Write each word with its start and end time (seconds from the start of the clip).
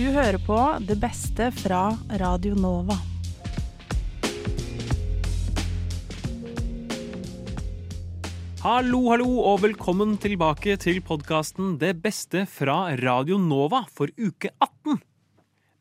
Du 0.00 0.06
hører 0.14 0.38
på 0.40 0.56
det 0.88 0.94
beste 0.96 1.50
fra 1.52 1.90
Radio 2.16 2.54
Nova. 2.56 2.94
Hallo, 8.62 9.00
hallo, 9.10 9.26
og 9.44 9.58
velkommen 9.66 10.14
tilbake 10.22 10.78
til 10.80 11.02
podkasten 11.04 11.74
Det 11.82 11.98
beste 12.00 12.46
fra 12.48 12.94
Radio 13.02 13.36
Nova 13.36 13.82
for 13.92 14.08
uke 14.16 14.48
18. 14.56 15.02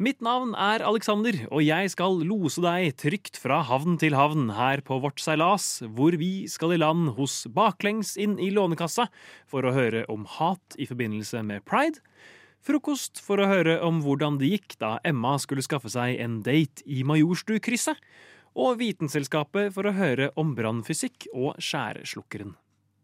Mitt 0.03 0.19
navn 0.19 0.51
er 0.51 0.83
Alexander, 0.83 1.37
og 1.47 1.63
jeg 1.63 1.93
skal 1.95 2.19
lose 2.19 2.59
deg 2.65 2.97
trygt 2.99 3.39
fra 3.39 3.61
havn 3.69 3.95
til 4.03 4.17
havn 4.19 4.49
her 4.57 4.83
på 4.83 4.99
vårt 4.99 5.23
seilas, 5.23 5.77
hvor 5.95 6.19
vi 6.19 6.43
skal 6.51 6.75
i 6.75 6.81
land 6.83 7.13
hos 7.15 7.45
Baklengs 7.55 8.17
inn 8.19 8.35
i 8.35 8.51
Lånekassa 8.51 9.07
for 9.47 9.63
å 9.63 9.71
høre 9.79 10.03
om 10.11 10.27
hat 10.35 10.75
i 10.75 10.89
forbindelse 10.91 11.45
med 11.47 11.63
pride, 11.63 12.03
frokost 12.65 13.21
for 13.23 13.41
å 13.41 13.49
høre 13.49 13.79
om 13.85 14.01
hvordan 14.03 14.39
det 14.41 14.51
gikk 14.53 14.77
da 14.81 14.97
Emma 15.07 15.35
skulle 15.41 15.65
skaffe 15.65 15.91
seg 15.93 16.19
en 16.23 16.39
date 16.45 16.85
i 16.85 17.03
Majorstukrysset, 17.07 17.97
og 18.59 18.79
Vitenselskapet 18.79 19.73
for 19.75 19.87
å 19.87 19.95
høre 19.95 20.31
om 20.39 20.55
brannfysikk 20.57 21.29
og 21.31 21.59
skjæreslukkeren. 21.61 22.55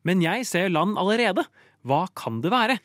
Men 0.05 0.21
jeg 0.21 0.45
ser 0.49 0.71
land 0.73 0.99
allerede. 1.01 1.45
Hva 1.85 2.05
kan 2.17 2.41
det 2.43 2.51
være? 2.53 2.79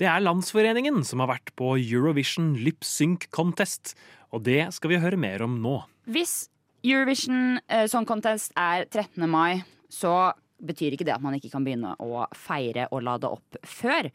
Det 0.00 0.08
er 0.08 0.22
Landsforeningen 0.24 1.02
som 1.06 1.22
har 1.22 1.32
vært 1.34 1.52
på 1.58 1.74
Eurovision 1.78 2.54
Lip 2.58 2.86
Sync 2.86 3.28
Contest, 3.34 3.94
og 4.32 4.46
det 4.46 4.70
skal 4.74 4.94
vi 4.94 5.00
høre 5.02 5.18
mer 5.20 5.44
om 5.44 5.58
nå. 5.62 5.76
Hvis 6.10 6.48
Eurovision 6.86 7.58
eh, 7.68 7.86
Song 7.90 8.06
Contest 8.08 8.54
er 8.56 8.86
13. 8.88 9.26
mai, 9.28 9.60
så 9.92 10.32
betyr 10.60 10.94
ikke 10.94 11.06
det 11.08 11.16
at 11.16 11.24
man 11.24 11.36
ikke 11.36 11.50
kan 11.52 11.66
begynne 11.66 11.92
å 12.00 12.24
feire 12.36 12.86
og 12.94 13.04
lade 13.04 13.28
opp 13.28 13.58
før. 13.66 14.08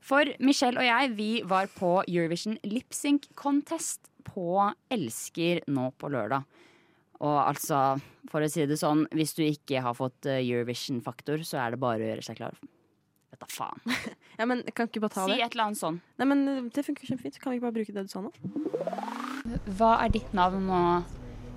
For 0.00 0.24
Michelle 0.40 0.80
og 0.80 0.86
jeg 0.86 1.12
vi 1.18 1.28
var 1.48 1.68
på 1.76 2.00
Eurovision 2.08 2.56
Lip 2.64 2.94
Sync 2.96 3.28
Contest 3.36 4.08
på 4.24 4.62
Elsker 4.92 5.60
nå 5.70 5.90
på 6.00 6.08
lørdag. 6.12 6.44
Og 7.20 7.36
altså, 7.44 7.98
for 8.32 8.40
å 8.40 8.48
si 8.48 8.64
det 8.68 8.78
sånn, 8.80 9.04
hvis 9.12 9.34
du 9.36 9.42
ikke 9.44 9.82
har 9.84 9.92
fått 9.98 10.24
eh, 10.30 10.40
Eurovision-faktor, 10.40 11.42
så 11.44 11.58
er 11.60 11.74
det 11.74 11.80
bare 11.82 12.00
å 12.00 12.08
gjøre 12.14 12.24
seg 12.24 12.38
klar. 12.40 12.56
Vet 13.30 13.42
da 13.44 13.48
faen. 13.52 13.84
Ja, 14.40 14.46
men 14.48 14.62
kan 14.72 14.88
ikke 14.88 15.02
bare 15.04 15.12
ta 15.12 15.26
Si 15.28 15.34
det? 15.36 15.42
et 15.44 15.52
eller 15.52 15.66
annet 15.68 15.76
sånn. 15.82 15.98
Nei, 16.16 16.26
men 16.30 16.38
eh, 16.48 16.60
Det 16.72 16.80
funker 16.86 17.04
kjempefint. 17.10 17.36
Kan 17.42 17.52
vi 17.52 17.58
ikke 17.58 17.66
bare 17.66 17.76
bruke 17.76 17.92
det 17.92 18.06
du 18.06 18.12
sa 18.14 18.22
nå? 18.24 18.30
Hva 19.76 19.90
er 20.06 20.14
ditt 20.14 20.32
navn 20.36 20.64
og 20.72 21.10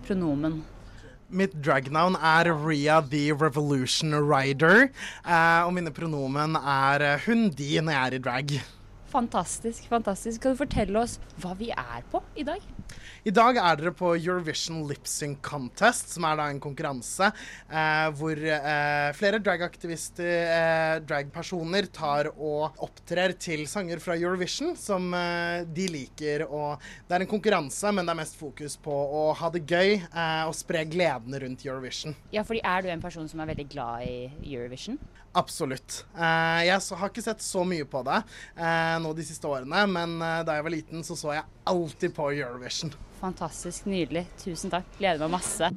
pronomen? 0.04 0.60
Mitt 1.34 1.56
dragnavn 1.66 2.14
er 2.22 2.52
Ria 2.54 3.00
the 3.02 3.32
Revolution 3.34 4.14
Rider. 4.14 4.92
Eh, 5.26 5.62
og 5.66 5.74
mine 5.74 5.90
pronomen 5.90 6.54
er 6.56 7.02
eh, 7.02 7.24
hun, 7.26 7.48
de 7.50 7.82
når 7.82 7.96
jeg 7.96 8.06
er 8.06 8.18
i 8.18 8.22
drag. 8.28 8.54
Fantastisk. 9.14 9.88
fantastisk. 9.90 10.42
Kan 10.42 10.54
du 10.54 10.62
fortelle 10.62 11.02
oss 11.02 11.18
hva 11.42 11.56
vi 11.58 11.72
er 11.74 12.06
på 12.12 12.22
i 12.38 12.46
dag? 12.46 12.62
I 13.24 13.32
dag 13.32 13.56
er 13.56 13.78
dere 13.80 13.92
på 13.96 14.10
Eurovision 14.18 14.82
Lip 14.84 15.06
Sync 15.08 15.38
Contest, 15.48 16.10
som 16.12 16.26
er 16.28 16.36
da 16.36 16.50
en 16.52 16.58
konkurranse 16.60 17.30
eh, 17.32 18.10
hvor 18.20 18.36
eh, 18.36 19.14
flere 19.16 19.40
dragaktivister, 19.40 20.28
eh, 20.28 20.96
dragpersoner, 21.08 21.88
tar 21.96 22.28
og 22.34 22.82
opptrer 22.84 23.32
til 23.40 23.64
sanger 23.72 24.04
fra 24.04 24.18
Eurovision 24.20 24.74
som 24.76 25.08
eh, 25.16 25.64
de 25.64 25.88
liker. 25.94 26.44
Og 26.50 26.84
det 27.08 27.16
er 27.16 27.24
en 27.24 27.32
konkurranse, 27.32 27.94
men 27.96 28.04
det 28.04 28.12
er 28.12 28.20
mest 28.26 28.36
fokus 28.36 28.76
på 28.76 28.92
å 28.92 29.24
ha 29.40 29.54
det 29.56 29.64
gøy 29.72 29.94
eh, 30.02 30.44
og 30.44 30.52
spre 30.60 30.84
gleden 30.92 31.40
rundt 31.46 31.64
Eurovision. 31.64 32.20
Ja, 32.36 32.44
fordi 32.44 32.60
Er 32.60 32.84
du 32.84 32.92
en 32.92 33.08
person 33.08 33.32
som 33.32 33.40
er 33.40 33.54
veldig 33.54 33.70
glad 33.72 34.04
i 34.04 34.18
Eurovision? 34.52 35.00
Absolutt. 35.32 36.04
Eh, 36.12 36.68
jeg 36.68 36.84
så, 36.84 37.00
har 37.00 37.16
ikke 37.16 37.24
sett 37.24 37.48
så 37.48 37.64
mye 37.64 37.88
på 37.88 38.04
det 38.04 38.20
eh, 38.20 39.00
nå 39.00 39.16
de 39.16 39.32
siste 39.32 39.48
årene, 39.48 39.88
men 39.96 40.20
da 40.20 40.60
jeg 40.60 40.68
var 40.68 40.76
liten, 40.76 41.08
så 41.08 41.16
så 41.16 41.38
jeg 41.40 41.48
alltid 41.64 42.16
på 42.16 42.32
Eurovision. 42.32 42.94
Fantastisk. 43.20 43.86
Nydelig. 43.86 44.28
Tusen 44.44 44.74
takk. 44.74 44.88
Gleder 45.00 45.26
meg 45.26 45.38
masse. 45.40 45.70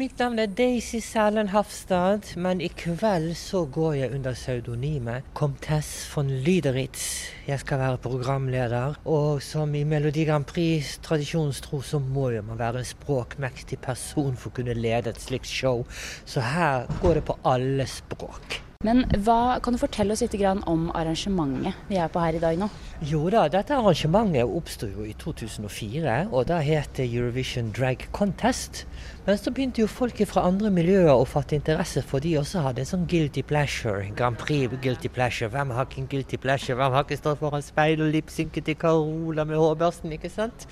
Mitt 0.00 0.16
navn 0.18 0.40
er 0.40 0.48
Daisy 0.48 1.02
Sælen 1.04 1.50
Hafstad, 1.52 2.30
men 2.40 2.62
i 2.64 2.70
kveld 2.72 3.34
så 3.36 3.66
går 3.68 3.92
jeg 3.98 4.14
under 4.16 4.32
pseudonymet 4.32 5.28
Comtesse 5.36 6.08
von 6.14 6.30
Lyderitz. 6.46 7.28
Jeg 7.46 7.60
skal 7.60 7.78
være 7.78 8.00
programleder, 8.00 8.96
og 9.04 9.42
som 9.44 9.74
i 9.76 9.84
Melodi 9.84 10.24
Grand 10.24 10.48
Prix 10.48 10.96
tradisjonstro 11.04 11.82
så 11.84 12.00
må 12.00 12.30
jo 12.32 12.42
man 12.48 12.58
være 12.58 12.80
en 12.80 12.88
språkmektig 12.88 13.82
person 13.84 14.32
for 14.32 14.48
å 14.48 14.56
kunne 14.62 14.80
lede 14.80 15.12
et 15.12 15.20
slikt 15.20 15.52
show, 15.52 15.84
så 16.24 16.40
her 16.40 16.88
går 17.04 17.20
det 17.20 17.26
på 17.28 17.40
alle 17.44 17.86
språk. 17.86 18.62
Men 18.82 19.04
hva, 19.22 19.60
kan 19.62 19.76
du 19.76 19.78
fortelle 19.78 20.14
oss 20.14 20.24
litt 20.24 20.34
om 20.66 20.88
arrangementet 20.90 21.86
vi 21.86 22.00
er 22.02 22.10
på 22.10 22.18
her 22.18 22.34
i 22.34 22.42
dag 22.42 22.58
nå? 22.58 22.66
Jo 23.06 23.28
da, 23.30 23.44
dette 23.50 23.76
arrangementet 23.76 24.42
oppsto 24.42 24.88
jo 24.90 25.06
i 25.06 25.14
2004, 25.14 26.16
og 26.32 26.48
da 26.50 26.58
het 26.62 26.96
det 26.98 27.06
Eurovision 27.06 27.70
Drag 27.70 28.08
Contest. 28.10 28.84
Men 29.22 29.36
så 29.38 29.52
begynte 29.54 29.78
jo 29.78 29.86
folk 29.86 30.18
fra 30.26 30.42
andre 30.48 30.66
miljøer 30.74 31.12
å 31.14 31.26
fatte 31.30 31.54
interesse, 31.54 32.00
for 32.02 32.18
de 32.24 32.32
også 32.40 32.64
hadde 32.64 32.82
en 32.82 32.88
sånn 32.88 33.04
guilty 33.06 33.44
pleasure. 33.46 34.08
Grand 34.18 34.34
Prix 34.40 34.72
guilty 34.82 35.06
pleasure. 35.14 35.46
Hvem 35.52 35.70
har 35.76 35.86
ikke 35.86 36.00
en 36.02 36.08
guilty 36.10 36.40
pleasure? 36.42 36.74
Hvem 36.80 36.96
har 36.96 37.04
ikke 37.06 37.20
stått 37.20 37.38
foran 37.38 37.62
speil 37.62 38.02
og 38.02 38.10
lipsynket 38.16 38.66
til 38.66 38.74
Carola 38.82 39.44
med 39.46 39.60
hårbørsten, 39.62 40.10
ikke 40.16 40.30
sant? 40.32 40.66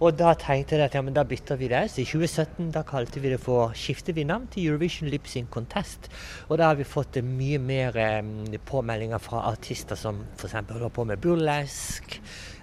Og 0.00 0.16
da 0.16 0.32
tenkte 0.40 0.78
jeg 0.78 0.86
at 0.86 0.96
ja, 0.96 1.02
men 1.04 1.18
da 1.18 1.26
bytter 1.28 1.60
vi 1.60 1.68
det. 1.68 1.82
Så 1.92 2.00
i 2.00 2.06
2017 2.08 2.70
da 2.72 2.86
kalte 2.88 3.20
vi 3.20 3.34
det 3.34 3.40
for 3.42 3.76
Skifter 3.76 4.16
vi 4.16 4.24
navn 4.24 4.48
til 4.48 4.70
Eurovision 4.70 5.12
Lipsyn 5.12 5.50
Contest. 5.52 6.08
Og 6.48 6.56
da 6.56 6.70
har 6.70 6.80
vi 6.80 6.88
fått 6.88 7.20
eh, 7.20 7.26
mye 7.26 7.60
mer 7.60 8.00
eh, 8.00 8.56
påmeldinger 8.70 9.20
fra 9.20 9.44
artister 9.50 10.00
som 10.00 10.24
f.eks. 10.38 10.56
holder 10.72 10.88
på 10.88 11.04
med 11.04 11.20
burlesk 11.20 12.16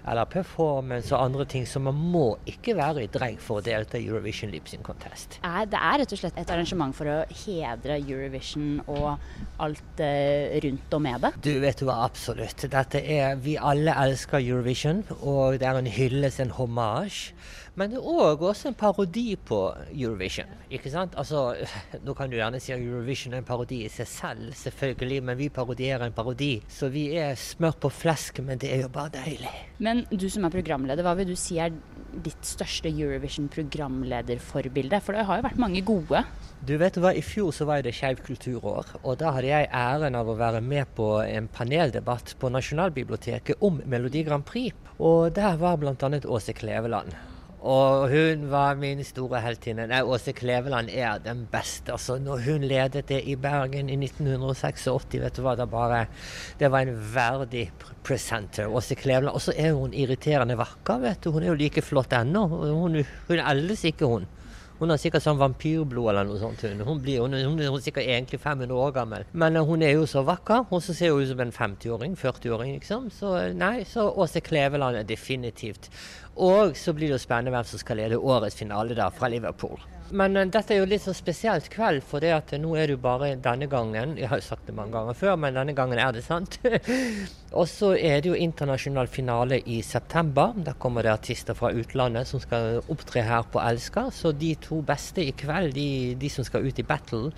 eller 0.08 0.28
performance 0.32 1.14
og 1.16 1.24
andre 1.26 1.46
ting, 1.50 1.68
så 1.68 1.82
man 1.84 1.98
må 1.98 2.38
ikke 2.48 2.76
være 2.78 3.04
i 3.06 3.12
dreng 3.12 3.38
for 3.44 3.60
å 3.60 3.66
delta 3.66 4.00
i 4.00 4.08
Eurovision 4.08 4.52
Lip 4.54 4.70
Contest. 4.84 5.40
Det 5.42 5.80
er 5.80 6.00
rett 6.02 6.14
og 6.14 6.22
slett 6.22 6.40
et 6.40 6.54
arrangement 6.54 6.96
for 6.96 7.12
å 7.12 7.18
hedre 7.44 8.00
Eurovision 8.00 8.82
og 8.88 9.18
alt 9.64 10.04
eh, 10.04 10.58
rundt 10.64 10.98
og 10.98 11.04
med 11.04 11.24
det. 11.26 11.34
Du 11.44 11.54
vet 11.64 11.84
hva, 11.84 12.02
absolutt. 12.08 12.68
Dette 12.72 13.02
er, 13.02 13.36
Vi 13.44 13.58
alle 13.58 13.96
elsker 14.08 14.42
Eurovision, 14.42 15.04
og 15.22 15.60
det 15.62 15.68
er 15.68 15.80
en 15.80 15.92
hyllest, 15.92 16.42
en 16.44 16.56
hommage. 16.56 17.34
Men 17.78 17.92
det 17.92 18.00
er 18.00 18.06
òg 18.10 18.42
også 18.42 18.72
en 18.72 18.76
parodi 18.78 19.36
på 19.38 19.58
Eurovision. 19.92 20.50
ikke 20.74 20.90
sant? 20.90 21.14
Altså, 21.14 21.54
Nå 22.06 22.14
kan 22.18 22.30
du 22.32 22.36
gjerne 22.40 22.60
si 22.62 22.74
at 22.74 22.82
Eurovision 22.82 23.34
er 23.36 23.40
en 23.44 23.46
parodi 23.46 23.86
i 23.86 23.90
seg 23.94 24.08
selv, 24.10 24.54
selvfølgelig, 24.58 25.24
men 25.30 25.38
vi 25.38 25.50
parodierer 25.54 26.06
en 26.08 26.16
parodi. 26.18 26.64
Så 26.74 26.90
vi 26.90 27.18
er 27.22 27.36
smør 27.38 27.78
på 27.86 27.90
flesk, 27.94 28.42
men 28.48 28.58
det 28.64 28.72
er 28.74 28.82
jo 28.88 28.94
bare 28.94 29.12
deilig. 29.20 29.52
Men 29.78 30.06
du 30.10 30.30
som 30.30 30.46
er 30.48 30.52
programleder, 30.58 31.04
hva 31.06 31.14
vil 31.20 31.28
du 31.30 31.36
si 31.38 31.60
er 31.62 31.70
ditt 32.26 32.46
største 32.50 32.90
Eurovision-programlederforbilde? 32.90 34.98
For 35.06 35.14
det 35.14 35.28
har 35.30 35.38
jo 35.38 35.46
vært 35.46 35.62
mange 35.62 35.82
gode. 35.86 36.26
Du 36.66 36.74
vet 36.82 36.98
hva, 36.98 37.14
I 37.14 37.22
fjor 37.22 37.54
så 37.54 37.70
var 37.70 37.86
det 37.86 37.94
Skeiv 37.94 38.26
kulturår, 38.26 38.98
og 39.04 39.22
da 39.22 39.38
hadde 39.38 39.54
jeg 39.54 39.70
æren 39.70 40.18
av 40.18 40.26
å 40.26 40.34
være 40.42 40.66
med 40.66 40.90
på 40.98 41.22
en 41.22 41.46
paneldebatt 41.54 42.42
på 42.42 42.50
Nasjonalbiblioteket 42.58 43.62
om 43.62 43.86
Melodi 43.86 44.26
Grand 44.26 44.42
Prix. 44.50 44.74
Og 44.98 45.30
der 45.38 45.62
var 45.62 45.78
bl.a. 45.78 45.94
Åse 46.26 46.58
Kleveland. 46.58 47.37
Og 47.68 48.08
hun 48.12 48.46
var 48.52 48.78
min 48.80 49.02
store 49.04 49.42
heltinne. 49.44 49.90
Nei, 49.92 50.00
Åse 50.08 50.32
Kleveland 50.36 50.92
er 50.94 51.20
den 51.24 51.44
beste. 51.52 51.92
Altså, 51.98 52.16
når 52.24 52.46
hun 52.46 52.68
ledet 52.70 53.10
det 53.10 53.20
i 53.28 53.36
Bergen 53.36 53.92
i 53.92 53.98
1986, 54.00 54.88
vet 55.20 55.36
du 55.36 55.44
hva, 55.44 55.58
det 55.60 55.68
bare 55.72 56.06
Det 56.60 56.72
var 56.72 56.88
en 56.88 56.96
verdig 57.14 57.66
presenter. 58.08 58.72
Åse 58.72 58.96
Kleveland. 58.96 59.36
Og 59.36 59.44
så 59.44 59.56
er 59.58 59.76
hun 59.76 59.94
irriterende 59.94 60.56
vakker, 60.58 61.04
vet 61.04 61.24
du. 61.24 61.32
Hun 61.36 61.44
er 61.44 61.52
jo 61.52 61.60
like 61.60 61.84
flott 61.84 62.16
ennå. 62.16 62.48
Hun, 62.48 63.04
hun 63.28 63.44
eldes 63.44 63.84
ikke, 63.92 64.08
hun. 64.08 64.28
Hun 64.78 64.94
har 64.94 65.00
sikkert 65.02 65.26
sånn 65.26 65.40
vampyrblod 65.40 66.12
eller 66.12 66.28
noe 66.30 66.38
sånt. 66.38 66.62
Hun, 66.62 66.84
hun, 66.86 67.00
blir, 67.02 67.24
hun, 67.24 67.34
hun 67.34 67.62
er 67.64 67.78
sikkert 67.82 68.06
egentlig 68.06 68.40
500 68.44 68.78
år 68.78 68.94
gammel. 68.94 69.26
Men 69.34 69.58
eh, 69.58 69.66
hun 69.66 69.82
er 69.82 69.96
jo 69.96 70.06
så 70.10 70.22
vakker, 70.28 70.68
og 70.70 70.84
så 70.86 70.94
ser 70.94 71.16
hun 71.16 71.26
ut 71.26 71.32
som 71.32 71.42
en 71.42 71.54
50-åring, 71.56 72.14
40-åring, 72.20 72.76
liksom. 72.78 73.10
Så 73.14 73.34
eh, 73.40 73.56
nei, 73.58 73.82
så 73.90 74.06
Åse 74.14 74.44
Kleveland 74.46 75.00
er 75.00 75.10
definitivt. 75.10 75.90
Og 76.38 76.78
så 76.78 76.94
blir 76.94 77.10
det 77.10 77.18
jo 77.18 77.24
spennende 77.26 77.54
hvem 77.56 77.66
som 77.66 77.82
skal 77.82 78.02
lede 78.02 78.20
årets 78.22 78.58
finale 78.60 78.98
da, 78.98 79.10
fra 79.14 79.30
Liverpool. 79.32 79.80
Men 80.16 80.38
eh, 80.38 80.48
dette 80.52 80.76
er 80.76 80.82
jo 80.82 80.88
litt 80.88 81.04
sånn 81.04 81.18
spesielt 81.18 81.68
kveld, 81.74 82.04
for 82.08 82.24
det 82.24 82.32
at 82.36 82.54
nå 82.62 82.76
er 82.78 82.88
det 82.88 82.96
jo 82.96 83.02
bare 83.04 83.34
denne 83.44 83.68
gangen 83.68 84.16
Jeg 84.20 84.30
har 84.32 84.40
jo 84.40 84.46
sagt 84.46 84.68
det 84.70 84.76
mange 84.78 84.96
ganger 84.96 85.18
før, 85.18 85.36
men 85.42 85.58
denne 85.58 85.76
gangen 85.76 86.00
er 86.00 86.14
det 86.16 86.24
sant. 86.26 86.60
og 87.60 87.66
så 87.72 87.94
er 87.98 88.22
det 88.22 88.32
jo 88.32 88.38
internasjonal 88.38 89.10
finale 89.12 89.60
i 89.66 89.82
september. 89.86 90.54
Da 90.64 90.78
kommer 90.80 91.04
det 91.04 91.16
artister 91.16 91.58
fra 91.58 91.74
utlandet 91.76 92.30
som 92.30 92.44
skal 92.44 92.84
opptre 92.88 93.26
her 93.28 93.48
på 93.52 93.62
Elsker. 93.64 94.14
Så 94.16 94.32
de 94.32 94.54
to 94.64 94.82
beste 94.86 95.26
i 95.26 95.36
kveld, 95.36 95.74
de, 95.76 96.16
de 96.20 96.32
som 96.32 96.48
skal 96.48 96.68
ut 96.68 96.80
i 96.80 96.88
battle, 96.88 97.34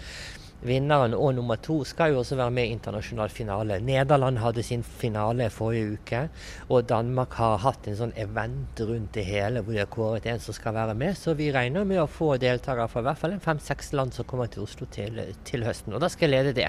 Vinneren 0.65 1.13
og 1.15 1.35
nummer 1.37 1.55
to 1.63 1.77
skal 1.87 2.11
jo 2.11 2.19
også 2.19 2.35
være 2.35 2.51
med 2.51 2.67
i 2.67 2.73
internasjonal 2.75 3.31
finale. 3.31 3.77
Nederland 3.79 4.41
hadde 4.43 4.63
sin 4.65 4.83
finale 4.83 5.47
forrige 5.53 5.93
uke, 5.95 6.23
og 6.67 6.89
Danmark 6.89 7.37
har 7.39 7.61
hatt 7.63 7.87
en 7.87 7.95
sånn 7.99 8.15
event 8.19 8.81
rundt 8.89 9.13
det 9.15 9.23
hele 9.29 9.63
hvor 9.63 9.75
de 9.75 9.83
har 9.83 9.91
kåret 9.93 10.27
en 10.27 10.43
som 10.43 10.55
skal 10.57 10.75
være 10.75 10.97
med. 10.99 11.15
Så 11.15 11.37
vi 11.39 11.51
regner 11.55 11.87
med 11.87 12.01
å 12.03 12.09
få 12.11 12.33
deltakere 12.41 12.89
fra 12.91 13.03
i 13.03 13.07
hvert 13.07 13.21
fall 13.21 13.37
fem-seks 13.43 13.93
land 13.95 14.15
som 14.15 14.27
kommer 14.27 14.51
til 14.51 14.65
Oslo 14.65 14.89
til, 14.91 15.21
til 15.47 15.63
høsten. 15.67 15.95
Og 15.95 16.03
da 16.03 16.11
skal 16.11 16.27
jeg 16.27 16.35
lede 16.35 16.57
det. 16.57 16.67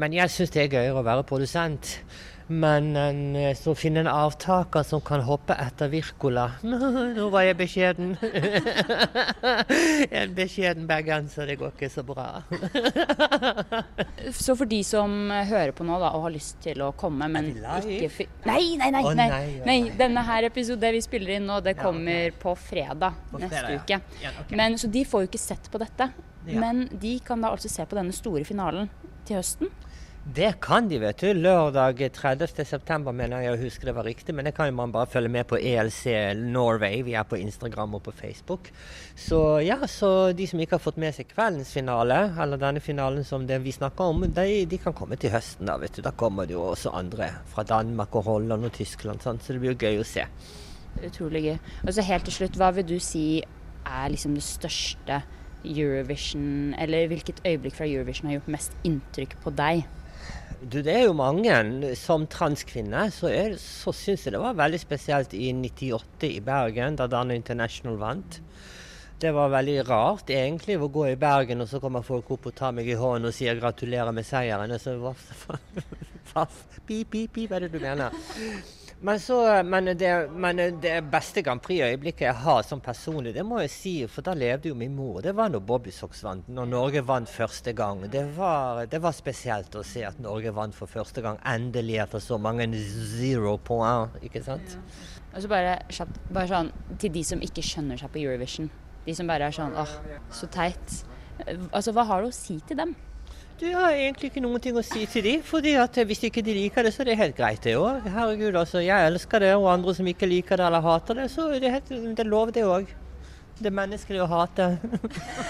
Men 0.00 0.16
jeg 0.16 0.32
syns 0.32 0.54
det 0.54 0.64
er 0.64 0.72
gøyere 0.78 1.02
å 1.02 1.06
være 1.06 1.28
produsent. 1.28 1.98
Men 2.46 2.92
en, 2.96 3.36
eh, 3.36 3.56
så 3.58 3.74
finne 3.74 4.04
en 4.04 4.10
avtaker 4.10 4.84
som 4.86 5.00
kan 5.02 5.24
hoppe 5.26 5.56
etter 5.58 5.90
Wirkola. 5.90 6.44
Nå 7.16 7.26
var 7.32 7.48
jeg 7.48 7.56
beskjeden. 7.58 8.12
en 10.20 10.36
beskjeden 10.36 10.86
bergenser, 10.86 11.50
det 11.50 11.56
går 11.58 11.74
ikke 11.74 11.90
så 11.90 12.04
bra. 12.06 12.28
Så 14.36 14.56
for 14.58 14.68
de 14.68 14.78
som 14.86 15.10
hører 15.30 15.72
på 15.76 15.84
nå 15.86 15.96
da, 16.02 16.10
og 16.16 16.26
har 16.26 16.32
lyst 16.34 16.58
til 16.64 16.80
å 16.82 16.90
komme, 16.98 17.28
men 17.30 17.52
ikke 17.54 18.26
Nei, 18.46 18.76
nei, 18.78 18.90
nei! 18.94 19.02
Nei, 19.06 19.26
nei, 19.30 19.44
nei. 19.66 19.76
Denne 19.98 20.22
her 20.26 20.48
episoden 20.48 20.94
vi 20.96 21.02
spiller 21.04 21.36
inn 21.36 21.46
nå, 21.48 21.60
det 21.64 21.76
kommer 21.78 22.34
på 22.42 22.54
fredag 22.58 23.18
På 23.30 23.40
neste 23.42 23.62
fredag, 23.62 23.84
uke. 23.84 24.00
Ja. 24.22 24.32
Men, 24.50 24.78
så 24.80 24.90
de 24.92 25.04
får 25.06 25.24
jo 25.24 25.30
ikke 25.30 25.42
sett 25.42 25.70
på 25.72 25.80
dette. 25.82 26.10
Ja. 26.46 26.60
Men 26.62 26.86
de 26.92 27.16
kan 27.26 27.42
da 27.42 27.52
altså 27.54 27.70
se 27.70 27.86
på 27.86 27.98
denne 27.98 28.14
store 28.14 28.44
finalen 28.46 28.90
til 29.26 29.40
høsten. 29.40 29.70
Det 30.34 30.56
kan 30.58 30.88
de, 30.90 30.98
vet 30.98 31.20
du. 31.22 31.28
Lørdag 31.38 32.00
30.9, 32.16 33.12
mener 33.14 33.44
jeg 33.44 33.52
å 33.54 33.58
huske 33.60 33.86
det 33.86 33.92
var 33.94 34.08
riktig. 34.08 34.34
Men 34.34 34.48
det 34.48 34.56
kan 34.56 34.72
man 34.74 34.90
bare 34.90 35.06
følge 35.06 35.30
med 35.30 35.46
på 35.46 35.58
ELC 35.60 36.00
Norway. 36.40 37.04
Vi 37.06 37.12
er 37.14 37.22
på 37.30 37.38
Instagram 37.38 37.94
og 37.94 38.02
på 38.08 38.14
Facebook. 38.16 38.72
Så 39.14 39.60
ja, 39.62 39.78
så 39.86 40.32
de 40.34 40.48
som 40.50 40.58
ikke 40.58 40.80
har 40.80 40.82
fått 40.82 40.98
med 40.98 41.14
seg 41.14 41.30
kveldens 41.30 41.70
finale, 41.76 42.18
eller 42.42 42.58
denne 42.58 42.82
finalen 42.82 43.22
som 43.24 43.46
vi 43.46 43.74
snakker 43.76 44.10
om, 44.10 44.24
de, 44.26 44.64
de 44.66 44.80
kan 44.82 44.96
komme 44.98 45.14
til 45.14 45.30
høsten. 45.30 45.70
Da 45.70 45.76
vet 45.78 45.94
du. 45.94 46.02
Da 46.02 46.10
kommer 46.10 46.50
det 46.50 46.56
jo 46.56 46.64
også 46.72 46.90
andre 46.98 47.28
fra 47.52 47.62
Danmark 47.62 48.18
og 48.18 48.26
Holland 48.26 48.66
og 48.66 48.74
Tyskland, 48.74 49.22
sånn, 49.22 49.38
så 49.38 49.54
det 49.54 49.62
blir 49.62 49.76
jo 49.76 49.86
gøy 49.86 50.00
å 50.02 50.08
se. 50.10 50.24
Utrolig 51.06 51.44
gøy. 51.44 51.60
Og 51.84 51.92
så 51.94 52.02
helt 52.08 52.26
til 52.26 52.34
slutt, 52.40 52.58
hva 52.58 52.72
vil 52.74 52.88
du 52.88 52.96
si 52.98 53.28
er 53.86 54.10
liksom 54.10 54.34
det 54.34 54.42
største 54.42 55.20
Eurovision 55.66 56.74
Eller 56.78 57.06
hvilket 57.10 57.40
øyeblikk 57.46 57.74
fra 57.78 57.86
Eurovision 57.86 58.28
har 58.28 58.40
gjort 58.40 58.50
mest 58.56 58.74
inntrykk 58.86 59.38
på 59.44 59.54
deg? 59.54 59.86
Du, 60.60 60.80
det 60.80 60.92
er 60.92 61.04
jo 61.04 61.16
mange. 61.16 61.52
Som 61.98 62.26
transkvinne 62.32 63.06
så, 63.14 63.28
er, 63.28 63.56
så 63.60 63.92
syns 63.94 64.26
jeg 64.26 64.36
det 64.36 64.42
var 64.42 64.56
veldig 64.58 64.80
spesielt 64.80 65.36
i 65.36 65.50
98 65.52 66.30
i 66.30 66.40
Bergen, 66.44 66.96
da 66.96 67.08
Dana 67.10 67.36
International 67.36 67.98
vant. 68.00 68.40
Det 69.20 69.32
var 69.32 69.52
veldig 69.52 69.76
rart 69.88 70.30
egentlig 70.32 70.76
å 70.76 70.90
gå 70.92 71.06
i 71.08 71.18
Bergen, 71.20 71.64
og 71.64 71.70
så 71.70 71.80
kommer 71.80 72.04
folk 72.04 72.30
opp 72.34 72.50
og 72.50 72.56
tar 72.56 72.74
meg 72.76 72.88
i 72.88 72.96
hånden 73.00 73.30
og 73.30 73.36
sier 73.36 73.56
gratulerer 73.56 74.12
med 74.16 74.28
seieren. 74.28 74.74
Og 74.76 74.82
så, 74.82 74.96
hva, 75.00 75.14
hva, 76.32 76.48
pip, 76.84 77.08
pip, 77.12 77.32
pip, 77.32 77.46
hva 77.48 77.60
er 77.60 77.66
det 77.66 77.72
du 77.76 77.80
mener? 77.80 78.12
Men, 79.00 79.20
så, 79.20 79.62
men, 79.64 79.84
det, 79.98 80.30
men 80.32 80.56
det 80.80 80.94
beste 81.12 81.42
Grand 81.44 81.60
Prix-øyeblikket 81.60 82.24
jeg 82.30 82.38
har 82.46 82.62
som 82.64 82.80
personlig, 82.80 83.34
det 83.36 83.42
må 83.44 83.58
jeg 83.60 83.70
si, 83.70 83.92
for 84.08 84.24
da 84.24 84.32
levde 84.32 84.70
jo 84.70 84.78
min 84.78 84.94
mor. 84.96 85.18
Det 85.24 85.34
var 85.36 85.52
når 85.52 85.60
Bobby 85.68 85.92
Sox 85.92 86.22
vant, 86.24 86.48
når 86.48 86.70
Norge 86.70 87.02
vant 87.04 87.28
første 87.28 87.74
gang. 87.76 88.06
Det 88.12 88.24
var, 88.38 88.86
det 88.88 89.02
var 89.04 89.12
spesielt 89.16 89.76
å 89.76 89.84
se 89.84 90.06
at 90.08 90.16
Norge 90.24 90.52
vant 90.56 90.74
for 90.74 90.88
første 90.88 91.20
gang, 91.24 91.36
endelig 91.44 91.98
etter 92.06 92.24
så 92.24 92.38
mange 92.40 92.70
zero 92.80 93.58
point, 93.60 94.16
ikke 94.24 94.42
sant? 94.46 94.78
Og 95.34 95.44
så 95.44 95.50
bare, 95.52 95.76
bare 96.32 96.48
sånn 96.48 96.72
til 96.96 97.12
de 97.12 97.24
som 97.28 97.44
ikke 97.44 97.64
skjønner 97.68 98.00
seg 98.00 98.14
på 98.14 98.22
Eurovision. 98.24 98.70
De 99.04 99.14
som 99.14 99.28
bare 99.28 99.50
er 99.50 99.54
sånn 99.54 99.76
åh, 99.76 99.92
så 100.34 100.48
teit. 100.50 101.02
Eh, 101.44 101.52
Altså, 101.68 101.92
hva 101.92 102.06
har 102.08 102.24
du 102.24 102.30
å 102.30 102.34
si 102.34 102.56
til 102.66 102.80
dem? 102.80 102.96
Du 103.56 103.70
har 103.72 103.94
egentlig 103.96 104.28
ikke 104.28 104.40
noen 104.44 104.60
ting 104.60 104.76
å 104.76 104.82
si 104.84 105.06
til 105.08 105.22
dem, 105.24 105.44
fordi 105.44 105.70
at 105.80 105.96
hvis 106.04 106.26
ikke 106.28 106.42
de 106.44 106.52
liker 106.58 106.84
det, 106.84 106.90
så 106.92 107.00
er 107.00 107.08
det 107.08 107.14
helt 107.16 107.36
greit 107.38 107.62
det 107.64 107.72
òg. 107.80 108.04
Herregud, 108.04 108.58
altså. 108.60 108.82
Jeg 108.84 109.08
elsker 109.08 109.40
det, 109.40 109.54
og 109.56 109.70
andre 109.72 109.94
som 109.96 110.10
ikke 110.12 110.28
liker 110.28 110.60
det 110.60 110.66
eller 110.66 110.84
hater 110.84 111.22
det, 111.22 111.30
så 111.32 111.46
er 111.54 111.64
det, 111.64 111.70
helt, 111.72 111.88
det 111.88 112.20
er 112.20 112.28
lov 112.28 112.52
det 112.52 112.66
òg. 112.68 112.92
Det 113.56 113.70
er 113.70 113.76
menneskelig 113.78 114.20
å 114.20 114.28
hate. 114.28 114.68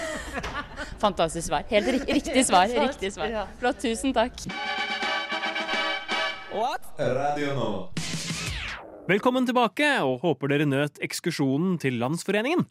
Fantastisk 1.03 1.49
svar. 1.49 1.67
Helt 1.67 1.91
rik 1.97 2.07
riktig 2.07 2.45
svar. 2.47 2.71
riktig 2.87 3.11
svar. 3.11 3.27
Ja. 3.33 3.43
Flott, 3.59 3.83
tusen 3.83 4.15
takk. 4.15 4.39
Radio 6.97 7.51
Nova. 7.59 7.89
Velkommen 9.11 9.45
tilbake, 9.47 9.91
og 10.07 10.23
håper 10.23 10.55
dere 10.55 10.65
nøt 10.67 11.03
ekskursjonen 11.03 11.75
til 11.83 11.99
Landsforeningen. 11.99 12.63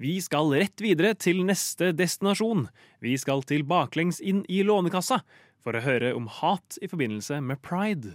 Vi 0.00 0.14
skal 0.24 0.48
rett 0.56 0.80
videre 0.80 1.12
til 1.12 1.42
neste 1.44 1.90
destinasjon. 1.92 2.70
Vi 3.04 3.18
skal 3.20 3.42
til 3.44 3.66
baklengs 3.68 4.22
inn 4.24 4.46
i 4.48 4.62
Lånekassa 4.64 5.18
for 5.60 5.76
å 5.76 5.82
høre 5.84 6.14
om 6.16 6.24
hat 6.40 6.78
i 6.80 6.88
forbindelse 6.88 7.42
med 7.44 7.60
pride. 7.60 8.14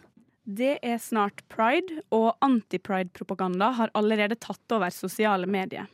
Det 0.50 0.80
er 0.82 0.98
snart 0.98 1.44
pride, 1.54 2.02
og 2.10 2.42
anti-pride-propaganda 2.42 3.70
har 3.78 3.94
allerede 3.94 4.40
tatt 4.42 4.74
over 4.74 4.90
sosiale 4.90 5.46
medier. 5.46 5.86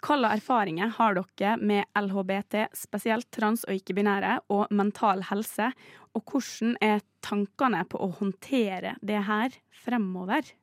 Hvilke 0.00 0.32
erfaringer 0.32 0.96
har 0.96 1.20
dere 1.20 1.54
med 1.60 1.84
LHBT, 1.98 2.70
spesielt 2.72 3.28
trans- 3.28 3.68
og 3.68 3.76
ikke-binære, 3.76 4.38
og 4.48 4.72
mental 4.72 5.26
helse, 5.28 5.74
og 6.16 6.24
hvordan 6.24 6.78
er 6.80 7.04
tankene 7.20 7.84
på 7.84 8.00
å 8.00 8.14
håndtere 8.16 8.96
det 9.04 9.26
her 9.28 9.60
fremover? 9.84 10.54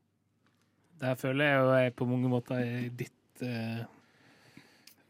Der 1.05 1.19
føler 1.21 1.51
jeg 1.51 1.59
jo 1.59 1.75
jeg 1.83 1.99
på 2.01 2.09
mange 2.09 2.33
måter 2.33 2.63
er 2.63 2.89
ditt 2.97 3.45
eh, 3.45 3.85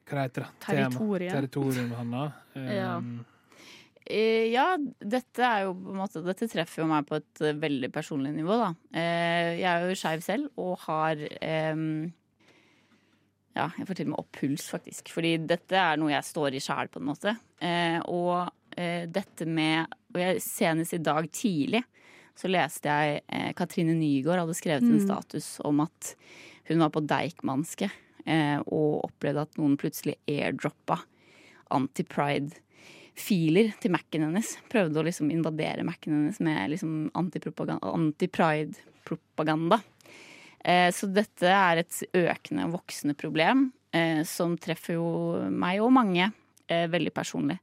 Hva 0.06 0.25
heter 0.28 0.46
det? 0.46 0.52
Tema. 0.66 0.90
Territorium. 0.90 1.38
Territorium, 1.40 1.96
Hanna. 2.02 2.28
Ja. 2.56 2.98
Um, 2.98 3.25
Eh, 4.06 4.52
ja, 4.54 4.75
dette 5.02 5.42
er 5.42 5.63
jo 5.66 5.72
på 5.81 5.90
en 5.90 5.98
måte 5.98 6.22
Dette 6.22 6.46
treffer 6.52 6.84
jo 6.84 6.90
meg 6.92 7.07
på 7.10 7.18
et 7.18 7.42
eh, 7.42 7.56
veldig 7.57 7.90
personlig 7.94 8.36
nivå, 8.36 8.54
da. 8.62 8.68
Eh, 8.94 9.56
jeg 9.57 9.66
er 9.66 9.88
jo 9.90 9.98
skeiv 9.98 10.22
selv 10.22 10.62
og 10.62 10.78
har 10.86 11.24
Ja, 13.56 13.69
jeg 13.80 13.88
får 13.88 13.98
til 13.98 14.06
og 14.10 14.12
med 14.12 14.19
opp 14.19 14.31
puls, 14.36 14.68
faktisk. 14.69 15.10
Fordi 15.16 15.38
dette 15.48 15.80
er 15.80 15.98
noe 15.98 16.12
jeg 16.12 16.28
står 16.28 16.58
i 16.58 16.62
sjæl, 16.62 16.90
på 16.92 17.00
en 17.00 17.08
måte. 17.08 17.34
Eh, 17.63 17.98
og 18.12 18.51
eh, 18.78 19.08
dette 19.08 19.48
med 19.48 19.88
Og 20.13 20.19
jeg, 20.22 20.42
senest 20.44 20.94
i 20.94 21.01
dag 21.01 21.30
tidlig 21.34 21.81
så 22.36 22.50
leste 22.51 22.92
jeg 22.92 23.54
Katrine 23.56 23.94
Nygaard 23.96 24.42
hadde 24.42 24.54
skrevet 24.60 24.84
en 24.84 25.00
status 25.00 25.54
om 25.63 25.80
at 25.86 26.10
hun 26.68 26.81
var 26.84 26.92
på 26.92 27.00
Deichmanske 27.08 27.88
og 28.25 29.06
opplevde 29.06 29.44
at 29.45 29.57
noen 29.60 29.75
plutselig 29.77 30.16
airdroppa 30.25 30.95
anti-pride-filer 31.75 33.74
til 33.81 33.92
Mac-en 33.94 34.25
hennes. 34.27 34.50
Prøvde 34.72 35.00
å 35.01 35.06
liksom 35.06 35.31
invadere 35.33 35.83
Mac-en 35.86 36.13
hennes 36.18 36.39
med 36.44 36.69
liksom 36.74 36.92
anti-pride-propaganda. 37.13 39.77
Eh, 40.66 40.92
så 40.95 41.06
dette 41.13 41.45
er 41.45 41.77
et 41.83 42.04
økende 42.18 42.66
og 42.66 42.74
voksende 42.80 43.16
problem 43.18 43.72
eh, 43.94 44.24
som 44.25 44.57
treffer 44.57 44.94
jo 44.98 45.07
meg 45.54 45.81
og 45.83 45.94
mange 45.94 46.31
eh, 46.66 46.89
veldig 46.89 47.13
personlig. 47.13 47.60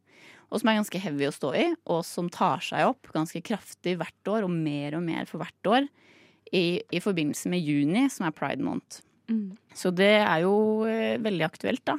Og 0.52 0.60
som 0.60 0.68
er 0.68 0.78
ganske 0.78 0.98
heavy 1.02 1.26
å 1.26 1.32
stå 1.34 1.54
i, 1.56 1.74
og 1.90 2.04
som 2.06 2.28
tar 2.30 2.60
seg 2.62 2.86
opp 2.86 3.08
ganske 3.14 3.40
kraftig 3.42 3.96
hvert 3.98 4.28
år, 4.28 4.42
og 4.44 4.50
mer 4.52 4.94
og 4.98 5.02
mer 5.06 5.26
for 5.26 5.38
hvert 5.42 5.66
år, 5.66 5.86
i, 6.52 6.82
i 6.92 7.00
forbindelse 7.00 7.48
med 7.48 7.64
juni, 7.64 8.10
som 8.12 8.26
er 8.28 8.32
pride 8.36 8.62
month. 8.62 9.00
Mm. 9.32 9.77
Så 9.77 9.93
det 9.96 10.15
er 10.20 10.44
jo 10.44 10.55
eh, 10.89 11.17
veldig 11.22 11.46
aktuelt, 11.48 11.84
da. 11.89 11.96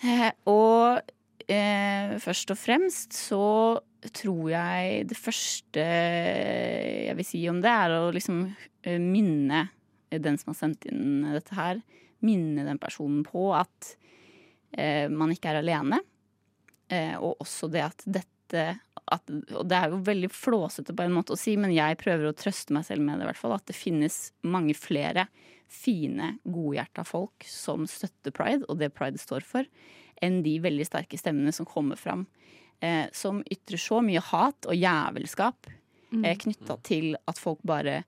Eh, 0.00 0.28
og 0.50 1.00
eh, 1.46 2.16
først 2.22 2.54
og 2.54 2.58
fremst 2.58 3.16
så 3.16 3.46
tror 4.16 4.46
jeg 4.48 5.08
det 5.10 5.18
første 5.18 5.82
jeg 5.84 7.16
vil 7.18 7.26
si 7.28 7.42
om 7.52 7.60
det, 7.60 7.70
er 7.70 7.96
å 7.98 8.12
liksom 8.14 8.46
eh, 8.48 9.00
minne 9.00 9.66
den 10.10 10.38
som 10.40 10.50
har 10.52 10.58
sendt 10.58 10.86
inn 10.90 11.26
dette 11.30 11.54
her, 11.54 11.82
minne 12.26 12.64
den 12.66 12.80
personen 12.80 13.22
på 13.26 13.50
at 13.56 13.94
eh, 14.72 15.06
man 15.12 15.32
ikke 15.34 15.52
er 15.52 15.60
alene. 15.60 16.00
Eh, 16.90 17.14
og 17.20 17.44
også 17.44 17.70
det 17.70 17.84
at 17.86 18.06
dette 18.06 18.30
at, 19.10 19.30
Og 19.30 19.62
det 19.70 19.76
er 19.78 19.92
jo 19.92 20.00
veldig 20.06 20.28
flåsete 20.34 20.94
på 20.94 21.04
en 21.04 21.12
måte 21.14 21.34
å 21.34 21.38
si, 21.38 21.52
men 21.58 21.70
jeg 21.70 21.98
prøver 21.98 22.28
å 22.28 22.34
trøste 22.34 22.74
meg 22.74 22.84
selv 22.86 23.02
med 23.02 23.18
det, 23.18 23.24
i 23.24 23.28
hvert 23.28 23.38
fall. 23.38 23.54
At 23.54 23.66
det 23.70 23.76
finnes 23.78 24.16
mange 24.42 24.74
flere 24.74 25.28
fine, 25.70 26.34
godhjerta 26.44 27.04
folk 27.06 27.46
som 27.48 27.86
støtter 27.88 28.34
pride, 28.34 28.66
og 28.68 28.80
det 28.80 28.92
pride 28.96 29.20
står 29.20 29.46
for, 29.46 29.68
enn 30.20 30.40
de 30.44 30.58
veldig 30.62 30.86
sterke 30.88 31.18
stemmene 31.20 31.54
som 31.54 31.68
kommer 31.68 31.98
fram. 32.00 32.26
Eh, 32.80 33.06
som 33.12 33.42
ytrer 33.50 33.80
så 33.80 34.00
mye 34.04 34.22
hat 34.24 34.66
og 34.68 34.76
jævelskap 34.76 35.68
eh, 36.24 36.36
knytta 36.40 36.78
til 36.86 37.12
at 37.28 37.40
folk 37.40 37.60
bare 37.68 38.00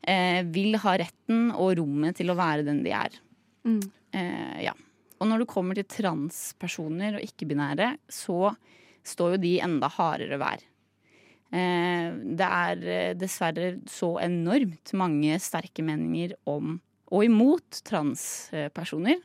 eh, 0.00 0.40
vil 0.48 0.78
ha 0.80 0.96
retten 1.00 1.50
og 1.52 1.76
rommet 1.80 2.16
til 2.18 2.32
å 2.32 2.38
være 2.38 2.66
den 2.68 2.82
de 2.86 2.94
er. 2.96 3.18
Mm. 3.68 3.82
Eh, 4.16 4.58
ja. 4.68 4.74
Og 5.18 5.28
når 5.28 5.42
du 5.42 5.50
kommer 5.50 5.76
til 5.76 5.88
transpersoner 5.90 7.18
og 7.18 7.24
ikke-binære, 7.26 7.94
så 8.08 8.54
står 9.08 9.36
jo 9.36 9.42
de 9.42 9.54
enda 9.64 9.90
hardere 9.90 10.38
hver. 10.40 10.64
Eh, 11.48 12.08
det 12.38 12.48
er 12.48 12.84
eh, 12.84 13.14
dessverre 13.18 13.70
så 13.88 14.14
enormt 14.24 14.92
mange 14.98 15.38
sterke 15.42 15.84
meninger 15.84 16.36
om 16.48 16.76
og 17.08 17.24
imot 17.24 17.82
transpersoner. 17.88 19.20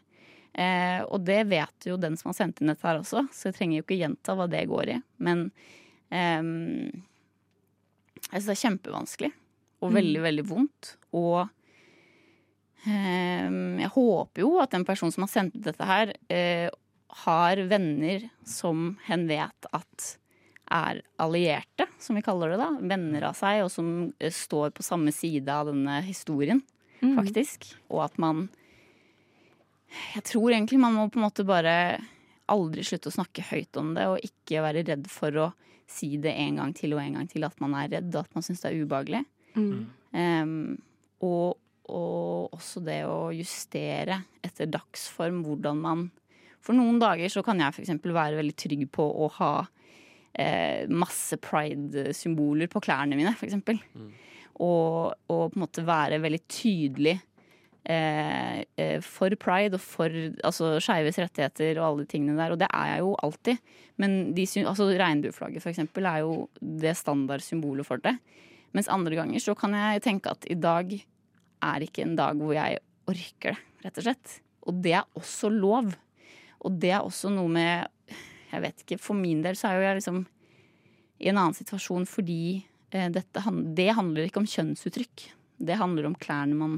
Eh, 0.54 1.02
og 1.08 1.24
det 1.26 1.42
vet 1.50 1.88
jo 1.90 1.98
den 1.98 2.16
som 2.20 2.30
har 2.30 2.38
sendt 2.38 2.62
inn 2.62 2.70
dette 2.70 2.86
her 2.86 3.02
også, 3.02 3.26
så 3.34 3.50
jeg 3.50 3.58
trenger 3.58 3.80
jo 3.80 3.86
ikke 3.88 4.00
gjenta 4.00 4.36
hva 4.38 4.48
det 4.52 4.68
går 4.70 4.94
i. 4.94 5.00
Men 5.26 5.48
eh, 6.14 6.44
jeg 8.30 8.38
syns 8.38 8.48
det 8.50 8.56
er 8.56 8.64
kjempevanskelig 8.64 9.32
og 9.84 9.94
veldig, 9.98 10.22
veldig 10.24 10.46
vondt. 10.48 10.94
Og 11.18 11.42
eh, 12.88 13.50
jeg 13.84 13.92
håper 13.98 14.46
jo 14.46 14.56
at 14.64 14.74
den 14.76 14.88
personen 14.88 15.16
som 15.16 15.26
har 15.26 15.34
sendt 15.34 15.58
ut 15.58 15.68
dette 15.68 15.90
her, 15.90 16.14
eh, 16.32 16.70
har 17.24 17.60
venner 17.70 18.30
som 18.48 18.96
hen 19.06 19.28
vet 19.30 19.68
at 19.76 20.14
er 20.74 21.04
allierte, 21.22 21.86
som 22.02 22.18
vi 22.18 22.24
kaller 22.26 22.54
det 22.54 22.62
da. 22.62 22.70
Venner 22.82 23.28
av 23.30 23.38
seg, 23.38 23.64
og 23.66 23.72
som 23.74 23.90
eh, 24.18 24.34
står 24.34 24.74
på 24.74 24.86
samme 24.86 25.14
side 25.14 25.52
av 25.52 25.70
denne 25.70 26.00
historien, 26.08 26.64
Mm. 27.04 27.16
faktisk. 27.20 27.74
Og 27.92 28.06
at 28.08 28.18
man 28.22 28.50
Jeg 30.14 30.24
tror 30.26 30.50
egentlig 30.50 30.80
man 30.82 30.96
må 30.96 31.10
på 31.12 31.20
en 31.20 31.28
måte 31.28 31.46
bare 31.46 32.02
aldri 32.50 32.84
slutte 32.84 33.12
å 33.12 33.14
snakke 33.14 33.46
høyt 33.52 33.78
om 33.78 33.94
det, 33.94 34.08
og 34.10 34.24
ikke 34.26 34.64
være 34.66 34.82
redd 34.88 35.06
for 35.12 35.38
å 35.38 35.52
si 35.90 36.18
det 36.18 36.34
en 36.34 36.58
gang 36.62 36.74
til 36.74 36.96
og 36.96 37.04
en 37.04 37.20
gang 37.20 37.28
til 37.30 37.46
at 37.46 37.60
man 37.62 37.76
er 37.78 37.92
redd, 37.98 38.10
og 38.16 38.24
at 38.24 38.34
man 38.34 38.46
syns 38.46 38.64
det 38.64 38.72
er 38.72 38.82
ubehagelig. 38.82 39.22
Mm. 39.54 39.86
Um, 40.14 40.82
og, 41.22 41.60
og 41.94 42.58
også 42.58 42.82
det 42.86 43.04
å 43.06 43.30
justere 43.36 44.24
etter 44.44 44.70
dagsform 44.72 45.44
hvordan 45.46 45.80
man 45.84 46.04
For 46.64 46.74
noen 46.78 47.00
dager 47.02 47.30
så 47.30 47.44
kan 47.46 47.60
jeg 47.60 47.76
f.eks. 47.76 47.98
være 48.02 48.40
veldig 48.40 48.56
trygg 48.56 48.84
på 48.96 49.04
å 49.04 49.28
ha 49.38 49.54
eh, 50.32 50.88
masse 50.88 51.36
pride-symboler 51.44 52.70
på 52.72 52.82
klærne 52.86 53.18
mine, 53.20 53.34
f.eks. 53.36 53.58
Og, 54.62 55.14
og 55.32 55.46
på 55.52 55.58
en 55.58 55.64
måte 55.64 55.86
være 55.86 56.22
veldig 56.22 56.42
tydelig 56.52 57.16
eh, 57.90 58.60
eh, 58.78 59.00
for 59.02 59.34
pride 59.42 59.80
og 59.80 59.82
for 59.82 60.14
altså, 60.46 60.76
skeives 60.84 61.18
rettigheter 61.22 61.80
og 61.80 61.88
alle 61.88 62.06
de 62.06 62.12
tingene 62.14 62.38
der. 62.38 62.54
Og 62.54 62.62
det 62.62 62.70
er 62.70 62.92
jeg 62.94 63.04
jo 63.06 63.16
alltid. 63.26 63.74
Men 64.02 64.18
de, 64.38 64.46
altså, 64.64 64.90
regnbueflagget, 65.00 65.66
eksempel, 65.74 66.10
er 66.10 66.24
jo 66.24 66.38
det 66.62 66.96
standardsymbolet 67.00 67.88
for 67.88 68.04
det. 68.04 68.16
Mens 68.74 68.90
andre 68.90 69.18
ganger 69.20 69.42
så 69.42 69.56
kan 69.58 69.76
jeg 69.78 70.04
tenke 70.06 70.34
at 70.34 70.48
i 70.50 70.58
dag 70.58 70.94
er 71.64 71.86
ikke 71.86 72.06
en 72.06 72.18
dag 72.18 72.40
hvor 72.40 72.56
jeg 72.56 72.82
orker 73.10 73.54
det, 73.54 73.60
rett 73.84 74.00
og 74.00 74.08
slett. 74.08 74.38
Og 74.64 74.78
det 74.84 74.96
er 74.98 75.20
også 75.20 75.52
lov. 75.54 75.92
Og 76.64 76.78
det 76.80 76.94
er 76.96 77.04
også 77.04 77.32
noe 77.34 77.52
med 77.52 77.90
Jeg 78.54 78.62
vet 78.62 78.84
ikke, 78.84 79.00
for 79.02 79.18
min 79.18 79.42
del 79.42 79.58
så 79.58 79.72
er 79.72 79.80
jo 79.80 79.86
jeg 79.88 79.98
liksom 79.98 80.18
i 81.24 81.30
en 81.32 81.40
annen 81.42 81.56
situasjon 81.58 82.06
fordi 82.06 82.62
dette, 82.94 83.44
det 83.78 83.90
handler 83.98 84.28
ikke 84.28 84.42
om 84.44 84.50
kjønnsuttrykk. 84.50 85.26
Det 85.64 85.80
handler 85.80 86.10
om 86.10 86.18
klærne 86.20 86.58
man 86.58 86.78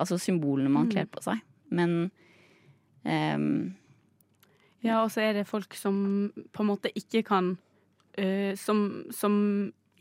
Altså 0.00 0.16
symbolene 0.18 0.70
man 0.72 0.88
kler 0.90 1.04
på 1.06 1.20
seg. 1.22 1.42
Men 1.70 2.10
um, 3.04 3.74
Ja, 4.82 5.02
og 5.04 5.12
så 5.14 5.20
er 5.22 5.36
det 5.36 5.44
folk 5.46 5.76
som 5.78 6.32
på 6.34 6.64
en 6.64 6.70
måte 6.70 6.90
ikke 6.98 7.22
kan 7.28 7.52
uh, 8.18 8.52
som, 8.58 9.04
som 9.14 9.36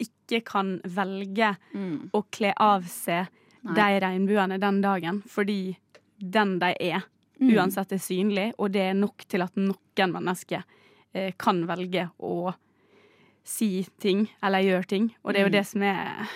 ikke 0.02 0.42
kan 0.48 0.78
velge 0.88 1.52
mm, 1.76 2.10
å 2.18 2.24
kle 2.34 2.54
av 2.58 2.88
seg 2.90 3.30
Nei. 3.62 3.76
de 3.78 4.00
regnbuene 4.02 4.58
den 4.64 4.80
dagen, 4.82 5.22
fordi 5.30 5.76
den 6.18 6.56
de 6.64 6.72
er, 6.82 7.06
mm. 7.38 7.52
uansett 7.54 7.94
er 7.94 8.02
synlig, 8.02 8.48
og 8.58 8.74
det 8.74 8.88
er 8.88 8.98
nok 8.98 9.28
til 9.30 9.46
at 9.46 9.60
noen 9.60 10.16
mennesker 10.18 10.64
uh, 10.66 11.30
kan 11.38 11.62
velge 11.70 12.08
å 12.18 12.54
si 13.44 13.86
ting 14.00 14.28
eller 14.44 14.64
gjøre 14.66 14.88
ting. 14.88 15.12
Og 15.24 15.34
det 15.34 15.40
er 15.42 15.46
jo 15.48 15.50
Mm. 15.52 15.58
det 15.58 15.66
som 15.68 15.84
er 15.84 16.30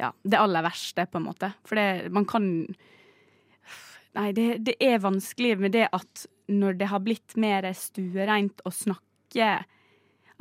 ja, 0.00 0.12
det 0.24 0.38
aller 0.38 0.62
verste, 0.62 1.06
på 1.06 1.16
en 1.20 1.24
måte. 1.28 1.52
For 1.64 1.76
det, 1.78 2.10
man 2.12 2.24
kan 2.26 2.66
Nei, 4.14 4.32
det, 4.36 4.58
det 4.66 4.74
er 4.84 4.98
vanskelig 5.00 5.54
med 5.58 5.72
det 5.72 5.86
at 5.92 6.26
når 6.52 6.74
det 6.76 6.88
har 6.90 7.00
blitt 7.00 7.32
mer 7.40 7.64
stuereint 7.72 8.60
å 8.68 8.72
snakke 8.74 9.64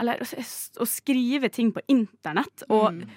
Eller 0.01 0.19
å, 0.19 0.25
å 0.81 0.87
skrive 0.89 1.47
ting 1.53 1.69
på 1.71 1.83
internett, 1.87 2.63
og, 2.69 2.93
Mm. 2.97 3.09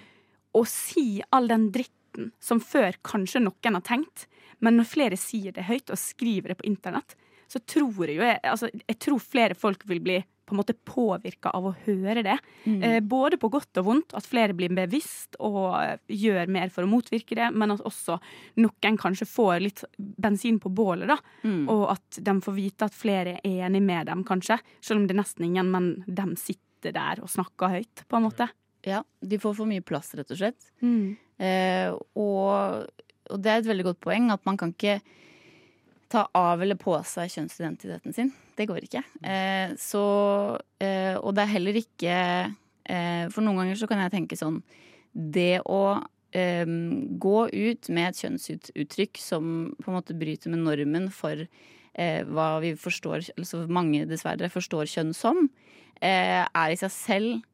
og 0.55 0.67
si 0.69 1.23
all 1.33 1.49
den 1.49 1.71
dritten 1.73 2.31
som 2.39 2.61
før 2.61 2.93
kanskje 3.03 3.41
noen 3.43 3.75
har 3.79 3.83
tenkt, 3.83 4.27
men 4.61 4.77
når 4.77 4.85
flere 4.87 5.17
sier 5.19 5.51
det 5.57 5.65
høyt 5.65 5.91
og 5.91 5.99
skriver 5.99 6.53
det 6.53 6.59
på 6.61 6.69
internett, 6.69 7.17
så 7.49 7.59
tror 7.67 8.07
jeg 8.07 8.17
jo 8.19 8.23
jeg, 8.23 8.39
altså, 8.45 8.69
jeg 8.87 8.99
tror 9.01 9.19
flere 9.19 9.55
folk 9.59 9.83
vil 9.89 10.01
bli 10.05 10.19
på 10.45 10.55
en 10.55 10.61
måte 10.61 10.77
påvirka 10.77 11.53
av 11.57 11.69
å 11.69 11.75
høre 11.87 12.23
det. 12.27 12.37
Mm. 12.65 12.83
Eh, 12.83 12.99
både 13.01 13.39
på 13.41 13.51
godt 13.53 13.81
og 13.81 13.87
vondt, 13.89 14.15
at 14.17 14.27
flere 14.29 14.57
blir 14.57 14.73
bevisst 14.77 15.39
og 15.41 15.71
eh, 15.81 15.97
gjør 16.13 16.51
mer 16.53 16.73
for 16.75 16.85
å 16.85 16.91
motvirke 16.91 17.39
det, 17.39 17.51
men 17.57 17.75
at 17.75 17.85
også 17.85 18.19
noen 18.61 18.99
kanskje 19.01 19.29
får 19.29 19.65
litt 19.65 19.85
bensin 19.97 20.61
på 20.63 20.73
bålet, 20.75 21.09
da. 21.11 21.19
Mm. 21.47 21.65
Og 21.73 21.87
at 21.95 22.21
de 22.29 22.37
får 22.45 22.59
vite 22.59 22.89
at 22.89 22.97
flere 22.97 23.39
er 23.41 23.65
enig 23.69 23.83
med 23.85 24.11
dem, 24.11 24.27
kanskje. 24.29 24.61
Selv 24.85 25.03
om 25.03 25.09
det 25.09 25.17
er 25.17 25.23
nesten 25.23 25.49
ingen, 25.49 25.73
men 25.73 25.91
de 26.07 26.29
sitter 26.41 26.95
der 26.95 27.25
og 27.25 27.33
snakker 27.33 27.79
høyt, 27.79 28.05
på 28.09 28.21
en 28.21 28.29
måte. 28.29 28.51
Ja, 28.85 29.01
de 29.25 29.41
får 29.41 29.57
for 29.57 29.69
mye 29.69 29.85
plass, 29.85 30.13
rett 30.19 30.33
og 30.35 30.41
slett. 30.41 30.71
Eh, 31.41 31.91
og, 31.91 32.91
og 33.33 33.41
det 33.43 33.51
er 33.51 33.63
et 33.63 33.71
veldig 33.71 33.89
godt 33.89 34.03
poeng 34.05 34.29
at 34.35 34.45
man 34.47 34.61
kan 34.61 34.75
ikke 34.77 34.99
ta 36.13 36.29
av 36.37 36.63
eller 36.63 36.79
på 36.79 36.95
seg 37.09 37.33
kjønnsidentiteten 37.33 38.15
sin. 38.15 38.35
Det 38.55 38.67
går 38.71 38.87
ikke. 38.87 39.03
Eh, 39.27 39.75
så, 39.81 40.03
eh, 40.83 41.17
og 41.19 41.35
det 41.35 41.45
er 41.45 41.55
heller 41.57 41.79
ikke 41.79 42.17
eh, 42.87 43.27
For 43.33 43.43
noen 43.43 43.63
ganger 43.63 43.81
så 43.81 43.89
kan 43.91 44.03
jeg 44.05 44.13
tenke 44.15 44.39
sånn 44.39 44.61
Det 45.11 45.59
å 45.67 45.81
eh, 46.35 46.67
gå 46.67 47.39
ut 47.51 47.91
med 47.91 48.11
et 48.11 48.21
kjønnsuttrykk 48.23 49.23
som 49.23 49.49
på 49.81 49.91
en 49.91 49.99
måte 49.99 50.19
bryter 50.19 50.55
med 50.55 50.63
normen 50.67 51.09
for 51.15 51.47
eh, 51.47 52.23
hva 52.27 52.49
vi 52.63 52.75
forstår, 52.79 53.31
altså 53.39 53.65
mange 53.71 54.05
dessverre 54.11 54.51
forstår 54.53 54.91
kjønn 54.91 55.13
som, 55.15 55.49
eh, 56.01 56.43
er 56.43 56.75
i 56.75 56.79
seg 56.79 56.95
selv 56.95 57.45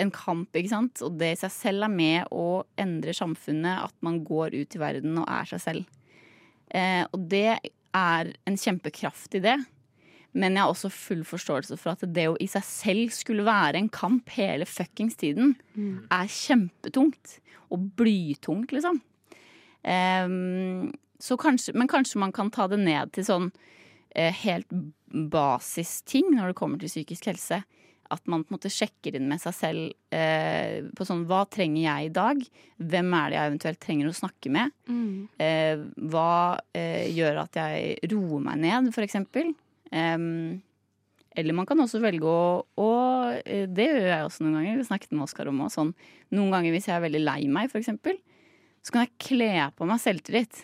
en 0.00 0.12
kamp, 0.12 0.48
ikke 0.56 0.72
sant? 0.72 1.02
Og 1.04 1.18
det 1.20 1.34
i 1.34 1.40
seg 1.42 1.52
selv 1.52 1.84
er 1.84 1.92
med 1.92 2.32
å 2.32 2.64
endre 2.80 3.12
samfunnet, 3.12 3.84
at 3.84 3.94
man 4.04 4.22
går 4.24 4.56
ut 4.56 4.76
i 4.76 4.80
verden 4.80 5.20
og 5.20 5.28
er 5.28 5.50
seg 5.50 5.60
selv. 5.60 5.98
Og 7.12 7.26
det 7.28 7.58
er 7.60 8.30
en 8.48 8.56
kjempekraft 8.56 9.36
i 9.36 9.42
det. 9.44 9.58
Men 10.32 10.56
jeg 10.56 10.64
har 10.64 10.72
også 10.72 10.88
full 10.92 11.22
forståelse 11.28 11.76
for 11.80 11.92
at 11.92 12.06
det 12.08 12.26
å 12.30 12.38
i 12.40 12.48
seg 12.48 12.64
selv 12.64 13.12
skulle 13.12 13.44
være 13.44 13.80
en 13.82 13.90
kamp 13.92 14.32
hele 14.32 14.64
fuckings 14.68 15.18
tiden, 15.20 15.56
er 16.08 16.30
kjempetungt. 16.32 17.38
Og 17.72 17.90
blytungt, 17.96 18.72
liksom. 18.72 19.00
Um, 19.82 20.92
så 21.20 21.36
kanskje, 21.40 21.74
men 21.74 21.90
kanskje 21.90 22.20
man 22.22 22.32
kan 22.32 22.50
ta 22.54 22.68
det 22.70 22.78
ned 22.80 23.12
til 23.16 23.26
sånn 23.26 23.48
uh, 23.52 24.32
helt 24.42 24.68
basisting 25.12 26.32
når 26.36 26.52
det 26.52 26.58
kommer 26.58 26.80
til 26.80 26.92
psykisk 26.92 27.28
helse. 27.30 27.62
At 28.12 28.26
man 28.28 28.42
på 28.44 28.52
en 28.52 28.58
måte 28.58 28.72
sjekker 28.72 29.16
inn 29.16 29.28
med 29.30 29.40
seg 29.40 29.54
selv 29.56 29.84
eh, 30.12 30.84
på 30.92 31.04
sånn 31.08 31.22
Hva 31.30 31.46
trenger 31.48 31.80
jeg 31.80 32.10
i 32.10 32.12
dag? 32.12 32.42
Hvem 32.76 33.14
er 33.16 33.30
det 33.30 33.38
jeg 33.38 33.50
eventuelt 33.50 33.80
trenger 33.80 34.10
å 34.10 34.16
snakke 34.18 34.52
med? 34.52 34.74
Eh, 35.40 35.80
hva 36.12 36.34
eh, 36.76 37.08
gjør 37.08 37.40
at 37.46 37.56
jeg 37.56 38.10
roer 38.12 38.44
meg 38.50 38.60
ned, 38.66 38.90
for 38.92 39.06
eksempel? 39.06 39.54
Em, 39.92 40.62
eller 41.36 41.56
man 41.56 41.66
kan 41.68 41.80
også 41.80 42.00
velge 42.02 42.28
å, 42.28 42.64
å 42.80 42.88
eh, 43.44 43.66
Det 43.68 43.86
gjør 43.88 44.08
jeg 44.08 44.26
også 44.26 44.44
noen 44.44 44.58
ganger. 44.58 44.80
Vi 44.82 44.88
snakket 44.88 45.12
med 45.14 45.24
Oskar 45.26 45.48
om 45.52 45.60
også, 45.64 45.78
sånn, 45.80 45.94
Noen 46.36 46.50
ganger 46.52 46.74
hvis 46.74 46.88
jeg 46.88 46.96
er 46.96 47.04
veldig 47.06 47.22
lei 47.24 47.40
meg, 47.52 47.72
eksempel, 47.76 48.18
så 48.82 48.92
kan 48.94 49.06
jeg 49.06 49.14
kle 49.22 49.48
på 49.76 49.88
meg 49.88 50.00
selvtillit. 50.02 50.62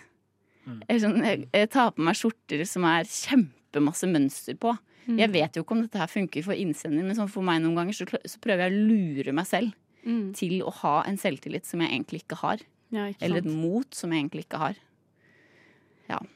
Eller 0.89 1.01
sånn, 1.01 1.23
jeg, 1.25 1.47
jeg 1.55 1.69
tar 1.73 1.93
på 1.97 2.05
meg 2.05 2.17
skjorter 2.19 2.65
som 2.69 2.85
er 2.89 3.05
kjempemasse 3.09 4.09
mønster 4.11 4.57
på. 4.61 4.75
Jeg 5.09 5.31
vet 5.33 5.57
jo 5.57 5.63
ikke 5.65 5.73
om 5.73 5.81
dette 5.87 5.97
her 6.03 6.11
funker 6.13 6.45
for 6.45 6.53
innsender, 6.53 7.01
men 7.07 7.17
sånn 7.17 7.31
for 7.33 7.41
meg 7.47 7.63
noen 7.65 7.79
ganger 7.79 7.97
så, 7.97 8.05
så 8.29 8.41
prøver 8.45 8.67
jeg 8.67 8.75
å 8.75 8.89
lure 8.91 9.33
meg 9.37 9.47
selv 9.49 9.77
Mm. 10.09 10.29
til 10.33 10.61
å 10.63 10.71
ha 10.73 11.03
en 11.09 11.17
selvtillit 11.19 11.67
som 11.67 11.81
jeg 11.83 11.91
egentlig 11.91 12.21
ikke 12.23 12.37
har. 12.41 12.61
Ja, 12.95 13.09
ikke 13.11 13.25
Eller 13.27 13.43
et 13.43 13.49
mot 13.51 13.93
som 13.93 14.13
jeg 14.15 14.23
egentlig 14.23 14.45
ikke 14.47 14.61
har. 14.63 14.77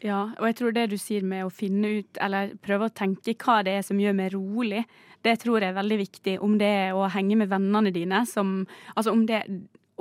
Ja, 0.05 0.23
og 0.37 0.47
jeg 0.49 0.59
tror 0.59 0.75
det 0.77 0.89
du 0.93 0.99
sier 1.01 1.25
med 1.25 1.47
å 1.47 1.53
finne 1.53 1.97
ut, 2.01 2.21
eller 2.21 2.53
prøve 2.65 2.89
å 2.89 2.95
tenke 2.95 3.35
hva 3.41 3.61
det 3.65 3.79
er 3.79 3.87
som 3.87 4.01
gjør 4.01 4.17
meg 4.19 4.35
rolig, 4.35 4.83
det 5.23 5.39
tror 5.43 5.63
jeg 5.63 5.71
er 5.71 5.79
veldig 5.79 6.01
viktig. 6.01 6.35
Om 6.43 6.59
det 6.61 6.73
er 6.89 6.97
å 6.99 7.07
henge 7.13 7.39
med 7.41 7.51
vennene 7.53 7.93
dine, 7.95 8.25
som 8.29 8.67
Altså 8.97 9.15
om 9.15 9.23
det, 9.27 9.45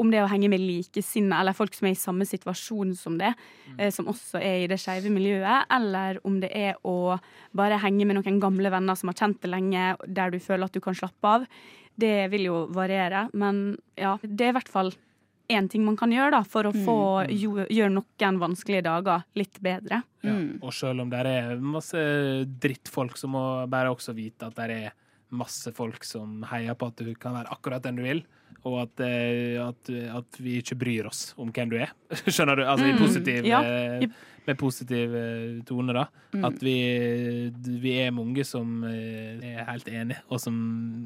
om 0.01 0.09
det 0.11 0.19
er 0.19 0.25
å 0.25 0.31
henge 0.31 0.49
med 0.51 0.63
likesinnede, 0.63 1.39
eller 1.39 1.55
folk 1.55 1.75
som 1.77 1.87
er 1.87 1.95
i 1.95 1.99
samme 1.99 2.25
situasjon 2.27 2.95
som 2.97 3.19
det, 3.21 3.31
mm. 3.75 3.83
som 3.93 4.09
også 4.11 4.41
er 4.41 4.63
i 4.63 4.71
det 4.71 4.79
skeive 4.81 5.11
miljøet, 5.13 5.69
eller 5.71 6.19
om 6.27 6.39
det 6.41 6.49
er 6.57 6.79
å 6.87 7.19
bare 7.57 7.79
henge 7.83 8.07
med 8.07 8.17
noen 8.17 8.41
gamle 8.41 8.73
venner 8.73 8.97
som 8.97 9.11
har 9.11 9.19
kjent 9.21 9.41
det 9.43 9.51
lenge, 9.51 9.93
der 10.07 10.33
du 10.33 10.39
føler 10.41 10.67
at 10.67 10.75
du 10.75 10.81
kan 10.83 10.97
slappe 10.97 11.35
av. 11.37 11.47
Det 12.01 12.31
vil 12.33 12.47
jo 12.49 12.65
variere, 12.73 13.27
men 13.37 13.77
ja, 13.99 14.17
det 14.23 14.47
er 14.47 14.55
i 14.55 14.59
hvert 14.59 14.73
fall 14.73 14.93
én 15.51 15.67
ting 15.71 15.83
man 15.85 15.97
kan 15.99 16.11
gjøre 16.13 16.31
da, 16.37 16.41
for 16.47 16.69
å 16.69 16.73
få 16.73 16.97
jo, 17.29 17.53
gjøre 17.67 17.91
noen 17.93 18.39
vanskelige 18.41 18.85
dager 18.87 19.23
litt 19.37 19.59
bedre. 19.63 20.01
Ja. 20.23 20.33
Mm. 20.33 20.59
Og 20.63 20.73
selv 20.75 21.03
om 21.03 21.11
det 21.11 21.21
er 21.27 21.55
masse 21.61 22.01
drittfolk, 22.63 23.17
så 23.19 23.29
må 23.31 23.43
bare 23.71 23.91
også 23.93 24.15
vite 24.17 24.49
at 24.49 24.57
det 24.59 24.69
er 24.87 24.97
masse 25.31 25.71
folk 25.71 26.03
som 26.03 26.41
heier 26.49 26.75
på 26.75 26.89
at 26.91 26.99
du 27.05 27.13
kan 27.15 27.37
være 27.37 27.53
akkurat 27.53 27.83
den 27.85 27.99
du 28.01 28.03
vil, 28.03 28.23
og 28.67 28.81
at, 28.83 28.99
eh, 29.05 29.55
at, 29.63 29.89
at 30.19 30.37
vi 30.43 30.57
ikke 30.59 30.75
bryr 30.77 31.07
oss 31.09 31.31
om 31.39 31.49
hvem 31.55 31.71
du 31.71 31.77
er. 31.79 31.93
Skjønner 32.27 32.59
du? 32.59 32.65
Altså 32.67 32.89
i 32.89 32.91
Mm, 32.93 32.99
positiv, 32.99 33.47
ja. 33.47 33.61
eh, 33.63 34.03
med 34.45 34.57
positiv 34.59 35.15
eh, 35.17 35.61
tone, 35.65 35.95
da. 35.97 36.03
Mm. 36.35 36.43
At 36.49 36.59
vi, 36.61 36.75
vi 37.81 37.95
er 38.03 38.11
mange 38.13 38.43
som 38.45 38.83
er 38.85 39.63
helt 39.71 39.87
enige, 39.89 40.19
og 40.29 40.41
som, 40.43 40.59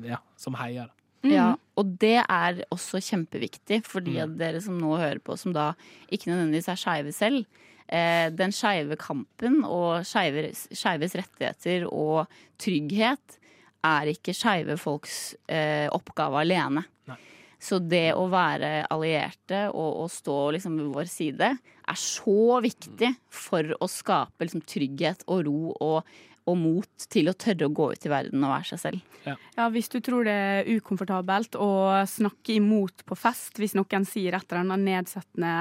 ja, 0.03 0.19
som 0.41 0.57
heier. 0.59 0.89
Da. 1.23 1.29
Ja, 1.31 1.45
og 1.77 1.93
det 1.99 2.17
er 2.23 2.61
også 2.71 3.01
kjempeviktig 3.03 3.81
for 3.85 3.99
de 4.01 4.19
av 4.23 4.29
Mm. 4.29 4.37
dere 4.37 4.61
som 4.61 4.77
nå 4.79 4.97
hører 4.97 5.19
på, 5.19 5.37
som 5.37 5.53
da 5.53 5.73
ikke 6.11 6.29
nødvendigvis 6.31 6.69
er 6.71 6.75
skeive 6.79 7.13
selv. 7.13 7.45
Eh, 7.87 8.29
den 8.31 8.51
skeive 8.51 8.95
kampen 8.97 9.63
og 9.63 10.01
skeive- 10.07 10.53
skeives 10.73 11.13
rettigheter 11.15 11.85
og 11.91 12.27
trygghet 12.57 13.37
er 13.85 14.09
ikke 14.09 14.33
skeive 14.33 14.77
folks 14.81 15.35
eh, 15.47 15.87
oppgave 15.93 16.39
alene. 16.41 16.85
Nei. 17.07 17.17
Så 17.61 17.77
det 17.79 18.13
å 18.17 18.25
være 18.29 18.87
allierte 18.89 19.67
og, 19.73 20.03
og 20.03 20.09
stå 20.09 20.51
liksom 20.55 20.77
ved 20.79 20.93
vår 20.95 21.07
side 21.11 21.51
er 21.87 21.99
så 22.01 22.61
viktig 22.65 23.11
for 23.29 23.61
å 23.79 23.87
skape 23.89 24.39
liksom, 24.47 24.63
trygghet 24.65 25.21
og 25.27 25.45
ro 25.45 25.59
og, 25.79 26.03
og 26.45 26.57
mot 26.61 27.05
til 27.09 27.29
å 27.29 27.33
tørre 27.33 27.67
å 27.67 27.73
gå 27.73 27.87
ut 27.95 28.05
i 28.05 28.11
verden 28.11 28.43
og 28.45 28.51
være 28.53 28.67
seg 28.69 28.81
selv. 28.81 29.15
Ja, 29.25 29.65
Hvis 29.73 29.89
du 29.89 29.97
tror 30.05 30.27
det 30.27 30.33
er 30.33 30.67
ukomfortabelt 30.77 31.57
å 31.57 31.69
snakke 32.05 32.53
imot 32.59 33.01
på 33.07 33.17
fest 33.17 33.57
hvis 33.57 33.73
noen 33.77 34.05
sier 34.05 34.37
et 34.37 34.45
eller 34.45 34.61
annet 34.61 34.85
nedsettende 34.85 35.53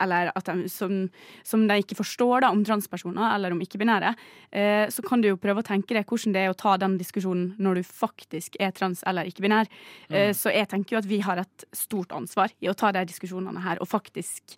eller 0.00 0.32
at 0.32 0.48
de, 0.48 0.70
som, 0.72 1.02
som 1.44 1.66
de 1.68 1.76
ikke 1.82 1.98
forstår 1.98 2.46
da, 2.46 2.52
om 2.54 2.64
transpersoner 2.64 3.34
eller 3.34 3.52
om 3.52 3.60
ikke-binære, 3.60 4.14
eh, 4.56 4.86
så 4.88 5.04
kan 5.04 5.20
du 5.20 5.28
jo 5.28 5.40
prøve 5.40 5.60
å 5.60 5.68
tenke 5.68 5.96
deg 5.96 6.08
hvordan 6.08 6.36
det 6.36 6.46
er 6.46 6.54
å 6.54 6.58
ta 6.64 6.78
den 6.80 6.96
diskusjonen 7.00 7.52
når 7.60 7.82
du 7.82 7.92
faktisk 7.92 8.56
er 8.62 8.72
trans 8.76 9.04
eller 9.08 9.28
ikke-binær. 9.28 9.68
Eh, 10.08 10.32
så 10.36 10.54
jeg 10.54 10.72
tenker 10.72 10.96
jo 10.96 11.04
at 11.04 11.10
vi 11.10 11.20
har 11.26 11.44
et 11.44 11.68
stort 11.76 12.16
ansvar 12.16 12.56
i 12.64 12.72
å 12.72 12.76
ta 12.78 12.94
de 12.96 13.04
diskusjonene 13.12 13.66
her 13.66 13.84
og 13.84 13.92
faktisk 13.92 14.56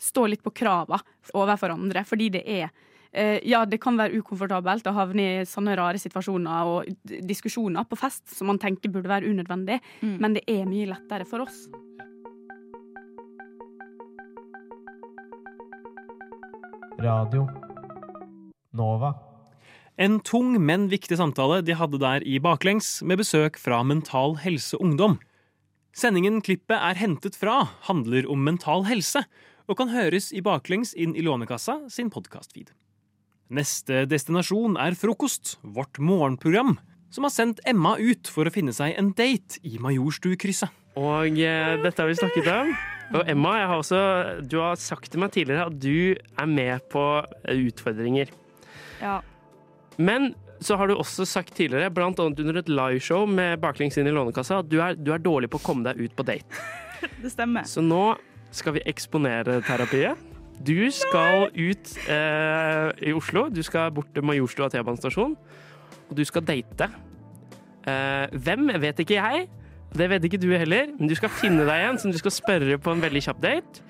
stå 0.00 0.28
litt 0.30 0.42
på 0.44 0.54
krava 0.54 1.00
overfor 1.34 1.74
andre, 1.74 2.02
fordi 2.06 2.30
det 2.38 2.46
er 2.46 2.70
ja, 3.46 3.64
det 3.64 3.78
kan 3.80 3.96
være 3.96 4.18
ukomfortabelt 4.18 4.86
å 4.90 4.94
havne 4.96 5.22
i 5.22 5.44
sånne 5.46 5.76
rare 5.78 6.00
situasjoner 6.02 6.70
og 6.70 6.88
diskusjoner 7.28 7.86
på 7.86 7.98
fest 8.00 8.26
som 8.34 8.50
man 8.50 8.58
tenker 8.58 8.90
burde 8.90 9.08
være 9.12 9.30
unødvendig, 9.30 9.80
Mm. 10.02 10.16
men 10.20 10.34
det 10.34 10.42
er 10.50 10.64
mye 10.66 10.86
lettere 10.90 11.24
for 11.28 11.46
oss. 11.46 11.68
Radio 16.98 17.48
Nova. 18.72 19.14
En 19.96 20.18
tung, 20.26 20.56
men 20.66 20.88
viktig 20.90 21.16
samtale 21.18 21.60
de 21.62 21.76
hadde 21.78 22.00
der 22.02 22.24
i 22.26 22.40
Baklengs, 22.42 22.98
med 23.06 23.20
besøk 23.22 23.58
fra 23.60 23.82
Mental 23.86 24.36
Helse 24.42 24.78
Ungdom. 24.82 25.18
Sendingen 25.94 26.40
klippet 26.42 26.74
er 26.80 26.98
hentet 26.98 27.36
fra, 27.38 27.60
handler 27.86 28.26
om 28.30 28.42
mental 28.42 28.82
helse, 28.88 29.22
og 29.70 29.78
kan 29.78 29.92
høres 29.94 30.32
i 30.34 30.42
Baklengs 30.42 30.90
inn 30.98 31.14
i 31.14 31.22
Lånekassa 31.22 31.84
sin 31.92 32.10
podkastfeed. 32.10 32.72
Neste 33.52 34.06
destinasjon 34.08 34.78
er 34.80 34.96
Frokost, 34.96 35.58
vårt 35.60 35.98
morgenprogram, 36.00 36.78
som 37.12 37.26
har 37.26 37.32
sendt 37.34 37.60
Emma 37.68 37.98
ut 38.00 38.30
for 38.32 38.48
å 38.48 38.52
finne 38.54 38.72
seg 38.72 38.96
en 38.96 39.10
date 39.12 39.60
i 39.68 39.76
Majorstukrysset. 39.82 40.72
Og 40.96 41.36
eh, 41.42 41.74
dette 41.82 42.00
har 42.00 42.08
vi 42.08 42.16
snakket 42.16 42.48
om. 42.54 42.72
Og 43.18 43.28
Emma, 43.28 43.52
jeg 43.60 43.68
har 43.68 43.82
også, 43.82 44.00
du 44.48 44.56
har 44.62 44.80
sagt 44.80 45.10
til 45.12 45.20
meg 45.20 45.34
tidligere 45.34 45.68
at 45.68 45.76
du 45.76 46.16
er 46.16 46.48
med 46.48 46.88
på 46.92 47.04
eh, 47.44 47.66
utfordringer. 47.68 48.32
Ja. 49.02 49.18
Men 50.00 50.32
så 50.64 50.78
har 50.80 50.88
du 50.88 50.96
også 50.96 51.26
sagt 51.28 51.52
tidligere, 51.58 51.92
blant 51.92 52.18
annet 52.22 52.40
under 52.40 52.62
et 52.62 52.70
liveshow 52.72 53.26
med 53.28 53.60
Baklengs 53.60 53.98
inn 54.00 54.08
i 54.08 54.14
Lånekassa, 54.14 54.62
at 54.64 54.70
du 54.72 54.78
er, 54.80 54.96
du 54.96 55.12
er 55.12 55.20
dårlig 55.20 55.52
på 55.52 55.60
å 55.60 55.66
komme 55.66 55.84
deg 55.84 56.00
ut 56.00 56.16
på 56.16 56.24
date. 56.26 56.64
Det 57.22 57.34
stemmer. 57.34 57.68
Så 57.68 57.84
nå 57.84 58.14
skal 58.54 58.78
vi 58.78 58.86
eksponere 58.88 59.60
terapiet. 59.66 60.30
Du 60.62 60.90
skal 60.94 61.48
ut 61.52 61.90
eh, 62.08 62.88
i 63.08 63.12
Oslo. 63.16 63.48
Du 63.52 63.62
skal 63.66 63.90
bort 63.94 64.12
til 64.14 64.24
Majorstua 64.24 64.68
T-banestasjon. 64.72 65.34
Og 66.08 66.16
du 66.16 66.24
skal 66.24 66.44
date. 66.46 66.88
Eh, 67.88 68.26
hvem 68.32 68.70
vet 68.80 69.02
ikke 69.04 69.18
jeg. 69.18 69.48
Det 69.94 70.08
vet 70.10 70.24
ikke 70.26 70.40
du 70.42 70.48
heller. 70.56 70.88
Men 70.98 71.10
du 71.10 71.14
skal 71.18 71.30
finne 71.32 71.66
deg 71.68 71.88
en 71.90 71.98
som 72.00 72.10
du 72.14 72.18
skal 72.18 72.32
spørre 72.34 72.78
på 72.82 72.94
en 72.94 73.02
veldig 73.04 73.22
kjapp 73.28 73.42
date. 73.44 73.84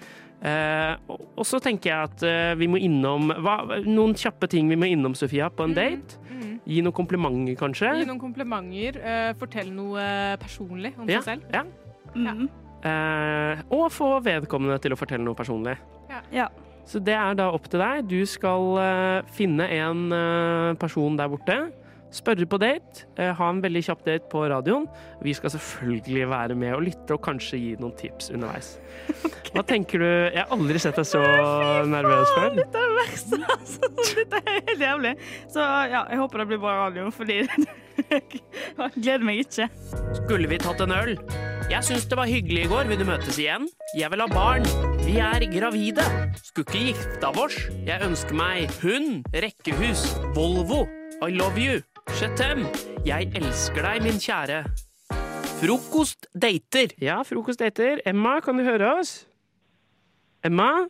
Eh, 0.44 0.96
og 1.08 1.44
så 1.48 1.60
tenker 1.62 1.88
jeg 1.92 2.10
at 2.10 2.24
eh, 2.28 2.50
vi 2.60 2.66
må 2.68 2.76
innom 2.82 3.30
hva, 3.40 3.78
Noen 3.86 4.12
kjappe 4.18 4.48
ting 4.52 4.68
vi 4.68 4.76
må 4.76 4.90
innom, 4.92 5.14
Sofia, 5.16 5.46
på 5.48 5.64
en 5.68 5.76
date. 5.76 6.18
Mm. 6.28 6.58
Gi 6.68 6.82
noen 6.84 6.96
komplimenter, 6.96 7.56
kanskje. 7.60 7.94
Gi 8.02 8.08
noen 8.10 8.20
komplimenter. 8.20 8.98
eh, 9.00 9.30
fortell 9.40 9.70
noe 9.72 10.04
personlig 10.42 10.92
om 10.98 11.08
Ja, 11.08 11.22
seg 11.22 11.38
selv. 11.40 11.48
ja. 11.54 11.64
Mm. 12.14 12.48
Eh, 12.84 13.62
og 13.72 13.86
få 13.94 14.18
vedkommende 14.20 14.76
til 14.84 14.92
å 14.92 14.98
fortelle 15.00 15.24
noe 15.24 15.34
personlig. 15.38 15.78
Ja. 16.34 16.50
Så 16.84 17.00
det 17.00 17.14
er 17.16 17.36
da 17.38 17.48
opp 17.54 17.70
til 17.72 17.80
deg. 17.80 18.04
Du 18.10 18.20
skal 18.28 18.76
uh, 18.76 19.32
finne 19.34 19.68
en 19.72 20.04
uh, 20.12 20.76
person 20.80 21.16
der 21.16 21.30
borte. 21.32 21.56
Spørre 22.14 22.46
på 22.46 22.58
date. 22.60 23.06
Uh, 23.16 23.32
ha 23.38 23.48
en 23.50 23.62
veldig 23.64 23.82
kjapp 23.86 24.04
date 24.06 24.28
på 24.32 24.44
radioen. 24.52 24.84
Vi 25.24 25.32
skal 25.34 25.54
selvfølgelig 25.54 26.28
være 26.30 26.58
med 26.60 26.76
og 26.76 26.84
lytte, 26.90 27.16
og 27.16 27.22
kanskje 27.24 27.60
gi 27.62 27.70
noen 27.80 27.96
tips 27.98 28.28
underveis. 28.34 28.74
Hva 29.54 29.64
tenker 29.66 30.04
du? 30.04 30.10
Jeg 30.34 30.42
har 30.42 30.52
aldri 30.54 30.82
sett 30.82 31.00
deg 31.00 31.08
så 31.08 31.22
nervøs 31.88 32.34
før. 32.36 32.52
Dette 32.60 32.84
er 32.84 32.92
det 32.92 33.00
verste, 33.00 33.40
altså. 33.56 33.92
Dette 34.20 34.42
er 34.44 34.60
helt 34.60 34.86
jævlig. 34.88 35.16
Så 35.56 35.64
ja, 35.64 36.04
jeg 36.10 36.20
håper 36.20 36.44
det 36.44 36.50
blir 36.52 36.62
bra 36.66 36.76
radio, 36.84 37.08
fordi 37.14 37.40
gleder 39.02 39.24
meg 39.26 39.44
ikke. 39.44 39.68
Skulle 40.22 40.48
vi 40.50 40.58
tatt 40.62 40.82
en 40.84 40.94
øl? 40.94 41.14
Jeg 41.70 41.80
syns 41.86 42.04
det 42.10 42.18
var 42.18 42.28
hyggelig 42.28 42.66
i 42.66 42.68
går. 42.68 42.88
Vil 42.90 43.00
du 43.00 43.06
møtes 43.08 43.38
igjen? 43.40 43.68
Jeg 43.96 44.10
vil 44.12 44.20
ha 44.20 44.28
barn. 44.28 44.66
Vi 45.04 45.16
er 45.22 45.46
gravide. 45.52 46.04
Skulle 46.42 46.66
ikke 46.68 46.84
gifta 46.90 47.30
oss. 47.40 47.56
Jeg 47.86 48.04
ønsker 48.04 48.36
meg 48.36 48.72
hund, 48.82 49.24
rekkehus, 49.32 50.06
Volvo. 50.36 50.84
I 51.24 51.30
love 51.32 51.60
you. 51.60 51.80
Chetem. 52.18 52.66
Jeg 53.06 53.30
elsker 53.38 53.80
deg, 53.86 54.02
min 54.04 54.20
kjære. 54.20 54.64
Frokostdater. 55.62 56.96
Ja, 57.00 57.22
frokostdater. 57.24 58.02
Emma, 58.06 58.38
kan 58.44 58.60
du 58.60 58.64
høre 58.66 58.90
oss? 58.98 59.22
Emma? 60.44 60.86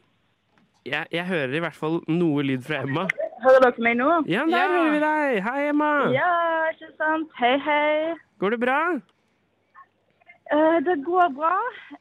Jeg, 0.85 1.07
jeg 1.15 1.27
hører 1.29 1.55
i 1.55 1.63
hvert 1.63 1.79
fall 1.79 2.01
noe 2.11 2.43
lyd 2.45 2.65
fra 2.67 2.83
Emma. 2.83 3.07
Hører 3.45 3.61
dere 3.61 3.83
meg 3.85 3.97
nå? 3.99 4.11
Ja, 4.31 4.45
der 4.49 4.71
hører 4.73 4.93
vi 4.95 5.01
deg. 5.03 5.41
Hei, 5.45 5.65
Emma. 5.69 5.89
Ja, 6.15 6.29
ikke 6.73 6.89
sant. 6.97 7.33
Hei, 7.37 7.57
hei. 7.61 8.15
Går 8.41 8.55
det 8.55 8.61
bra? 8.63 8.79
Uh, 10.55 10.79
det 10.87 10.97
går 11.05 11.35
bra. 11.37 11.57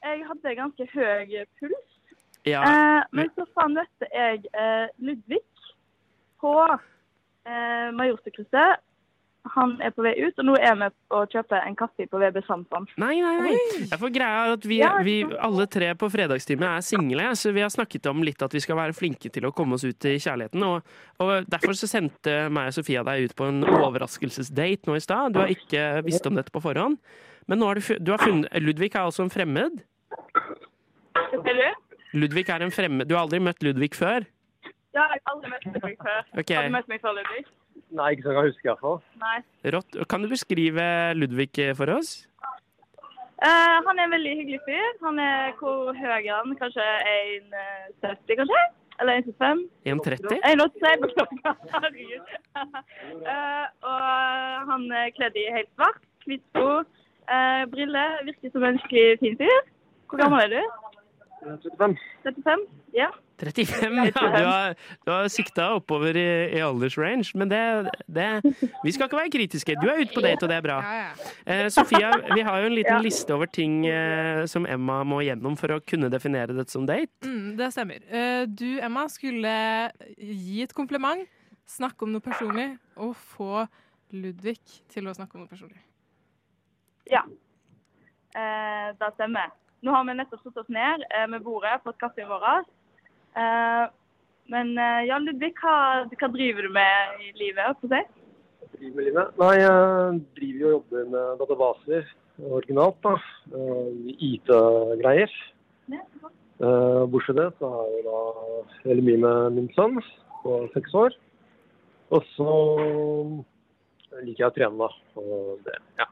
Jeg 0.06 0.24
hadde 0.30 0.56
ganske 0.62 0.88
høy 0.94 1.44
puls. 1.60 1.90
Ja. 2.48 2.64
Uh, 2.64 3.02
men 3.16 3.32
så 3.36 3.48
faen 3.56 3.76
møtte 3.76 4.08
jeg 4.14 4.44
uh, 4.56 4.88
Ludvig 5.04 5.44
på 6.44 6.56
uh, 6.64 7.90
Majorstukrysset. 8.00 8.84
Han 9.52 9.74
er 9.84 9.92
på 9.92 10.06
vei 10.06 10.14
ut, 10.24 10.38
og 10.40 10.46
nå 10.48 10.54
er 10.56 10.78
vi 10.80 10.88
og 11.12 11.34
kjøper 11.34 11.66
en 11.68 11.76
kaffe 11.76 12.06
på 12.08 12.20
VB 12.22 12.38
Samson. 12.48 12.86
Nei, 13.02 13.18
nei, 13.20 13.34
nei. 13.42 13.56
Jeg 13.92 14.00
får 14.00 14.14
greia 14.16 14.46
er 14.46 14.54
at 14.56 14.68
vi, 14.70 14.78
vi 15.04 15.16
alle 15.36 15.66
tre 15.68 15.90
på 16.00 16.08
fredagstime 16.14 16.70
er 16.78 16.86
single, 16.86 17.26
så 17.36 17.52
vi 17.52 17.64
har 17.66 17.74
snakket 17.74 18.08
om 18.08 18.24
litt 18.24 18.42
at 18.46 18.56
vi 18.56 18.62
skal 18.64 18.80
være 18.80 18.96
flinke 18.96 19.28
til 19.34 19.50
å 19.50 19.52
komme 19.56 19.76
oss 19.76 19.84
ut 19.84 20.08
i 20.08 20.16
kjærligheten. 20.16 20.64
Og, 20.64 20.96
og 21.20 21.50
derfor 21.52 21.76
så 21.76 21.90
sendte 21.92 22.38
meg 22.56 22.72
og 22.72 22.78
Sofia 22.78 23.04
deg 23.04 23.28
ut 23.28 23.36
på 23.36 23.50
en 23.52 23.66
overraskelsesdate 23.68 24.88
nå 24.88 24.96
i 24.96 25.04
stad. 25.04 25.36
Du 25.36 25.42
har 25.44 25.52
ikke 25.52 25.90
visst 26.08 26.30
om 26.30 26.40
dette 26.40 26.54
på 26.54 26.64
forhånd. 26.64 27.02
Men 27.52 27.60
nå 27.60 27.68
har 27.68 27.82
du, 27.82 27.90
du 28.00 28.14
har 28.14 28.24
funnet 28.24 28.64
Ludvig 28.64 28.94
er 28.94 29.04
altså 29.04 29.26
en 29.26 29.34
fremmed. 29.34 29.82
Ludvig 32.14 32.48
er 32.48 32.64
en 32.64 32.72
fremmed. 32.72 33.10
Du 33.10 33.18
har 33.18 33.26
aldri 33.26 33.42
møtt 33.44 33.60
Ludvig 33.66 33.92
før? 33.98 34.24
Ja, 34.96 35.10
jeg 35.12 35.20
har 35.20 35.36
aldri 35.36 35.52
møtt 35.52 35.68
Ludvig 35.68 35.98
før. 36.00 36.24
Okay. 36.38 36.56
Har 36.56 36.70
du 36.70 36.78
møtt 36.78 36.88
meg 36.92 37.04
før, 37.04 37.20
Ludvig? 37.20 37.44
Nei, 37.94 38.12
ikke 38.16 38.26
som 38.26 38.38
jeg 38.38 38.52
husker 38.52 38.70
iallfall. 38.72 39.02
Nei. 39.22 39.40
Rått. 39.76 39.98
Kan 40.10 40.24
du 40.26 40.30
beskrive 40.32 40.86
Ludvig 41.18 41.52
for 41.78 41.94
oss? 41.94 42.24
Eh, 43.44 43.78
han 43.86 44.00
er 44.00 44.06
en 44.06 44.16
veldig 44.16 44.34
hyggelig 44.40 44.62
fyr. 44.66 44.94
Han 45.04 45.20
er 45.20 45.52
hvor 45.60 45.92
høy 45.98 46.08
er 46.16 46.30
han? 46.32 46.56
Kanskje 46.62 46.86
1,70, 47.12 48.38
kanskje? 48.40 48.62
Eller 49.04 49.20
1,75? 49.20 49.64
1,30? 49.92 50.38
1,83 50.54 51.14
klokka. 51.18 51.56
Herregud. 51.76 52.34
Eh, 53.24 53.66
og 53.88 54.70
han 54.70 54.84
er 54.92 55.12
kledd 55.16 55.36
i 55.40 55.44
helt 55.54 55.70
svart, 55.76 56.00
Hvitt 56.26 56.44
sko, 56.52 56.82
eh, 57.32 57.64
briller. 57.72 58.18
Virker 58.28 58.52
som 58.52 58.66
en 58.68 58.80
skikkelig 58.82 59.20
fin 59.22 59.38
fyr. 59.40 59.60
Hvor 60.10 60.22
gammel 60.22 60.44
er 60.44 60.50
du? 60.54 60.62
35. 61.46 61.96
35? 62.26 62.66
Ja. 62.98 63.10
35, 63.40 63.98
ja. 64.06 64.12
Du 64.14 64.46
har, 64.46 64.76
du 65.06 65.12
har 65.12 65.28
sikta 65.32 65.66
oppover 65.78 66.16
i, 66.20 66.26
i 66.56 66.62
aldersrange, 66.64 67.32
men 67.40 67.50
det, 67.52 67.60
det 68.08 68.28
Vi 68.84 68.92
skal 68.94 69.08
ikke 69.10 69.20
være 69.20 69.32
kritiske. 69.34 69.76
Du 69.82 69.88
er 69.90 70.02
ute 70.04 70.14
på 70.16 70.22
date, 70.24 70.44
og 70.46 70.52
det 70.52 70.58
er 70.60 70.66
bra. 70.66 70.78
Eh, 71.46 71.68
Sofia, 71.74 72.12
vi 72.36 72.42
har 72.46 72.62
jo 72.64 72.70
en 72.72 72.76
liten 72.78 72.94
Ja. 72.98 73.02
liste 73.04 73.34
over 73.36 73.50
ting 73.50 73.86
eh, 73.90 74.46
som 74.50 74.66
Emma 74.70 75.02
må 75.04 75.22
gjennom 75.26 75.58
for 75.60 75.74
å 75.76 75.80
kunne 75.82 76.10
definere 76.14 76.54
dette 76.56 76.72
som 76.72 76.86
date. 76.86 77.12
Mm, 77.26 77.56
det 77.60 77.72
stemmer. 77.76 78.04
Eh, 78.10 78.44
Du, 78.48 78.68
Emma, 78.84 79.08
skulle 79.10 79.54
gi 80.20 80.62
et 80.64 80.74
kompliment, 80.78 81.26
snakke 81.70 82.04
om 82.06 82.12
noe 82.14 82.22
personlig, 82.24 82.74
og 82.98 83.16
få 83.36 83.66
Ludvig 84.14 84.60
til 84.94 85.08
å 85.10 85.14
snakke 85.18 85.34
om 85.40 85.42
noe 85.46 85.50
personlig. 85.50 85.82
Ja. 87.10 87.24
Eh, 88.36 88.94
det 89.00 89.10
stemmer. 89.16 89.52
Nå 89.84 89.92
har 89.92 90.06
vi 90.08 90.14
nettopp 90.16 90.44
satt 90.46 90.58
oss 90.62 90.70
ned 90.72 91.04
eh, 91.10 91.26
med 91.28 91.44
bordet, 91.44 91.80
fått 91.84 91.98
kaffen 92.02 92.30
vår. 92.30 92.64
Eh, 93.36 93.86
men 94.54 94.74
eh, 94.78 95.06
ja, 95.08 95.20
Ludvig, 95.22 95.54
hva, 95.62 95.78
hva 96.10 96.30
driver 96.34 96.68
du 96.68 96.74
med 96.76 97.24
i 97.24 97.32
livet? 97.40 97.80
På 97.82 97.90
seg? 97.92 98.10
Driver 98.74 98.98
med 98.98 99.08
livet. 99.10 99.40
Nei, 99.42 99.54
jeg 99.62 100.20
driver 100.40 100.60
jo 100.60 100.68
og 100.68 100.76
jobber 100.78 101.10
med 101.16 101.42
databaser 101.42 102.12
originalt, 102.50 103.00
da. 103.06 103.14
Eh, 103.54 104.14
IT-greier. 104.30 105.34
Eh, 105.94 107.06
Bortsett 107.12 107.36
fra 107.36 107.40
det 107.40 107.48
så 107.60 107.70
har 107.70 107.88
jeg 107.92 108.04
da 108.08 108.20
veldig 108.90 109.06
mye 109.08 109.22
med 109.26 109.58
min 109.58 109.72
sønn 109.78 110.00
på 110.44 110.60
seks 110.76 110.94
år. 110.98 111.16
Og 112.14 112.28
så 112.36 112.52
liker 114.22 114.44
jeg 114.44 114.50
å 114.52 114.56
trene, 114.58 114.88
da. 114.88 115.22
Og 115.22 115.64
det, 115.66 115.80
ja. 116.00 116.10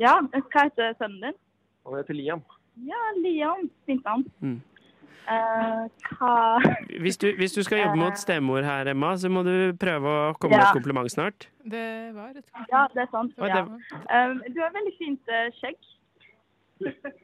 Ja, 0.00 0.14
hva 0.22 0.66
heter 0.66 0.94
sønnen 0.98 1.28
din? 1.28 1.40
Han 1.86 1.98
heter 1.98 2.16
Liam. 2.16 2.44
Ja, 2.88 3.00
Liam. 3.22 3.68
Fint 3.86 4.06
navn. 4.06 4.24
Mm. 4.42 4.60
Eh, 5.24 5.84
hva 6.18 6.32
Hvis 7.00 7.16
du, 7.16 7.30
hvis 7.38 7.52
du 7.56 7.62
skal 7.64 7.78
jobbe 7.80 7.96
mot 7.96 8.18
stemor 8.20 8.60
her, 8.66 8.90
Emma, 8.92 9.14
så 9.16 9.30
må 9.32 9.40
du 9.46 9.72
prøve 9.80 10.04
å 10.04 10.34
komme 10.36 10.58
med 10.58 10.66
et 10.66 10.76
kompliment 10.76 11.08
snart. 11.12 11.46
Det 11.64 11.84
var 12.14 12.34
et 12.36 12.44
Ja, 12.70 12.82
det 12.92 13.02
er 13.06 13.10
sant. 13.12 13.32
Ja. 13.38 13.62
det- 13.64 13.64
Um, 14.04 14.42
du 14.52 14.60
har 14.60 14.70
veldig 14.74 14.94
fint 14.98 15.20
uh, 15.32 15.48
skjegg. 15.60 15.80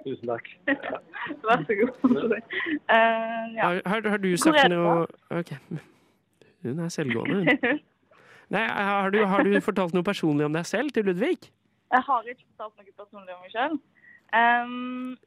Tusen 0.07 0.27
takk. 0.31 0.49
Vær 1.45 1.65
så 1.69 1.77
god. 1.83 1.93
Uh, 2.09 2.35
ja. 2.89 3.63
Har, 3.67 3.81
har, 3.87 4.09
har 4.09 4.17
du 4.19 4.37
sagt 4.37 4.69
noe 4.73 5.07
OK. 5.31 5.53
Hun 6.63 6.79
er 6.85 6.89
selvgående, 6.89 7.35
hun. 7.45 7.81
Nei, 8.51 8.65
har 8.67 9.11
du, 9.11 9.25
har 9.27 9.45
du 9.47 9.61
fortalt 9.61 9.95
noe 9.95 10.03
personlig 10.03 10.45
om 10.49 10.53
deg 10.57 10.67
selv 10.67 10.91
til 10.91 11.05
Ludvig? 11.07 11.51
Jeg 11.93 12.03
har 12.07 12.23
ikke 12.33 12.47
fortalt 12.57 12.81
noe 12.81 12.97
personlig 13.05 13.35
om 13.37 13.45
meg 13.45 13.53
selv. 13.55 13.79
Um, 14.31 15.19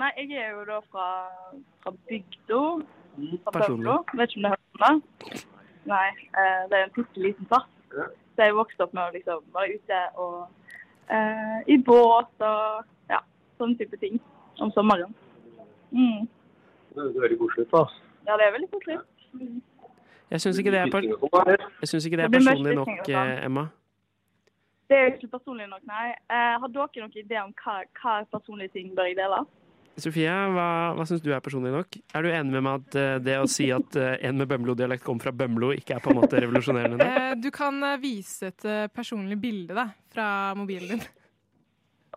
nei, 0.00 0.10
jeg 0.16 0.38
er 0.38 0.54
jo 0.56 0.64
da 0.68 0.78
fra, 0.92 1.06
fra 1.82 1.92
bygda. 2.08 2.62
Fra 3.44 3.54
Personlig. 3.58 3.96
Vet 4.18 4.34
ikke 4.34 4.38
om 4.38 4.44
du 4.44 4.48
har 4.48 4.56
hørt 4.56 4.74
om 4.74 4.84
det? 4.84 5.42
Nei, 5.88 6.08
eh, 6.40 6.62
det 6.70 6.78
er 6.78 6.84
en 6.86 6.94
bitte 6.96 7.24
liten 7.24 7.48
plass. 7.50 7.68
Så 8.36 8.46
jeg 8.46 8.54
vokste 8.54 8.84
opp 8.84 8.92
med 8.94 9.02
å 9.08 9.14
liksom 9.16 9.46
være 9.54 9.78
ute 9.78 10.00
og 10.22 10.36
eh, 11.10 11.56
i 11.74 11.78
båt 11.82 12.44
og 12.46 12.84
ja, 13.10 13.22
sånne 13.58 13.78
type 13.80 13.98
ting 14.02 14.20
om 14.62 14.70
sommeren. 14.76 15.14
Mm. 15.90 16.28
Det 16.92 17.00
høres 17.02 17.18
veldig 17.24 17.40
koselig 17.40 17.66
da. 17.72 17.82
Ja, 18.28 18.36
det 18.36 18.46
er 18.46 18.54
veldig 18.54 18.70
koselig. 18.74 19.00
Mm. 19.32 19.58
Jeg 20.30 20.40
syns 20.44 20.58
ikke 20.60 20.70
det 20.70 20.80
er, 20.80 20.86
ikke 20.86 21.00
det 21.00 22.24
er 22.24 22.28
Det 22.28 22.40
personlig 22.44 22.74
nok, 22.76 23.08
eh, 23.08 23.44
Emma. 23.44 23.68
Det 24.88 24.96
er 24.96 25.06
jo 25.06 25.14
ikke 25.14 25.28
personlig 25.38 25.68
nok, 25.68 25.80
nei. 25.88 26.08
Eh, 26.32 26.54
har 26.60 26.68
dere 26.74 27.02
noen 27.02 27.16
idé 27.16 27.40
om 27.40 27.54
hva, 27.62 27.80
hva 28.00 28.18
personlige 28.32 28.76
ting 28.76 28.92
bør 28.96 29.08
jeg 29.08 29.16
dele? 29.16 29.40
Sofie, 29.98 30.30
hva, 30.54 30.64
hva 30.94 31.04
syns 31.08 31.22
du 31.24 31.32
er 31.34 31.40
personlig 31.42 31.72
nok? 31.74 31.96
Er 32.14 32.22
du 32.22 32.28
enig 32.30 32.52
med 32.54 32.62
meg 32.62 32.82
at 32.84 32.96
eh, 33.00 33.14
det 33.26 33.36
å 33.42 33.48
si 33.50 33.66
at 33.74 33.96
eh, 33.98 34.14
en 34.28 34.36
med 34.38 34.46
Bømlo-dialekt 34.50 35.02
kommer 35.06 35.26
fra 35.26 35.32
Bømlo, 35.34 35.72
ikke 35.74 35.96
er 35.96 36.02
på 36.04 36.12
en 36.12 36.20
måte 36.20 36.38
revolusjonerende? 36.44 37.02
Eh, 37.02 37.32
Du 37.42 37.50
kan 37.54 37.80
vise 38.02 38.52
et 38.52 38.66
personlig 38.94 39.38
bilde 39.42 39.74
da, 39.74 39.88
fra 40.14 40.28
mobilen 40.58 40.94
din. 40.96 41.02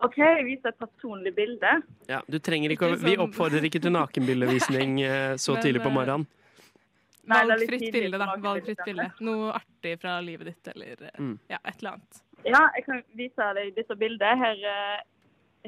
OK, 0.02 0.16
jeg 0.18 0.44
viser 0.46 0.72
et 0.72 0.78
personlig 0.82 1.34
bilde. 1.36 1.72
Ja, 2.10 2.20
du 2.26 2.38
trenger 2.42 2.72
ikke 2.74 2.88
å, 2.88 2.94
Vi 2.98 3.12
sånn- 3.16 3.24
oppfordrer 3.26 3.66
ikke 3.68 3.82
til 3.84 3.92
nakenbildevisning 3.94 4.96
så 5.44 5.54
Men, 5.58 5.62
tidlig 5.66 5.82
på 5.84 5.92
morgenen. 5.94 6.26
Valgfritt 7.30 7.84
tidlig 7.84 7.92
bilde, 8.00 8.18
da. 8.18 8.32
Valgfritt 8.42 8.80
bilde. 8.86 9.04
Noe 9.22 9.52
artig 9.58 9.92
fra 10.02 10.16
livet 10.24 10.48
ditt, 10.52 10.70
eller 10.74 11.04
Mm. 11.18 11.36
ja, 11.50 11.58
et 11.64 11.76
eller 11.82 11.92
annet. 11.98 12.22
Ja, 12.46 12.62
jeg 12.74 12.84
kan 12.88 13.02
vise 13.14 13.50
deg 13.58 13.74
dette 13.76 13.94
bildet. 14.00 14.38
Her, 14.40 14.64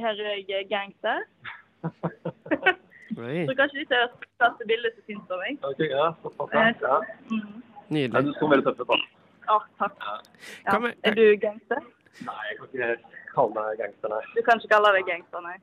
her 0.03 0.25
er 0.33 0.41
jeg 0.43 0.67
gangster. 0.73 1.23
Så 3.15 3.55
kanskje 3.55 3.79
dette 3.85 3.95
er 3.95 4.09
det 4.11 4.29
første 4.43 4.67
bildet 4.67 4.95
som 4.97 5.05
finnes 5.07 5.35
av 5.35 5.43
meg. 5.45 5.59
Ok, 5.69 5.83
ja, 5.87 6.07
så 6.23 6.49
Eh. 6.51 6.73
Ja. 6.83 6.97
Mm. 7.31 7.63
Nydelig. 7.95 8.25
du 8.25 8.33
så 8.41 8.49
veldig 8.51 8.65
tøff 8.67 8.81
ut, 8.81 8.89
da. 8.89 8.97
Å, 9.55 9.59
takk. 9.79 10.01
Ja. 10.65 10.79
Vi- 10.83 10.95
Er 11.05 11.15
du 11.15 11.37
gangster? 11.37 11.79
Nei, 12.25 12.41
jeg 12.49 12.59
kan 12.59 12.67
ikke 12.73 12.99
kalle 13.35 13.55
meg 13.55 13.79
gangster, 13.79 14.09
nei. 14.09 14.21
Du 14.35 14.43
kan 14.43 14.59
ikke 14.59 14.73
kalle 14.75 14.93
deg 14.97 15.07
gangster, 15.07 15.41
nei. 15.47 15.57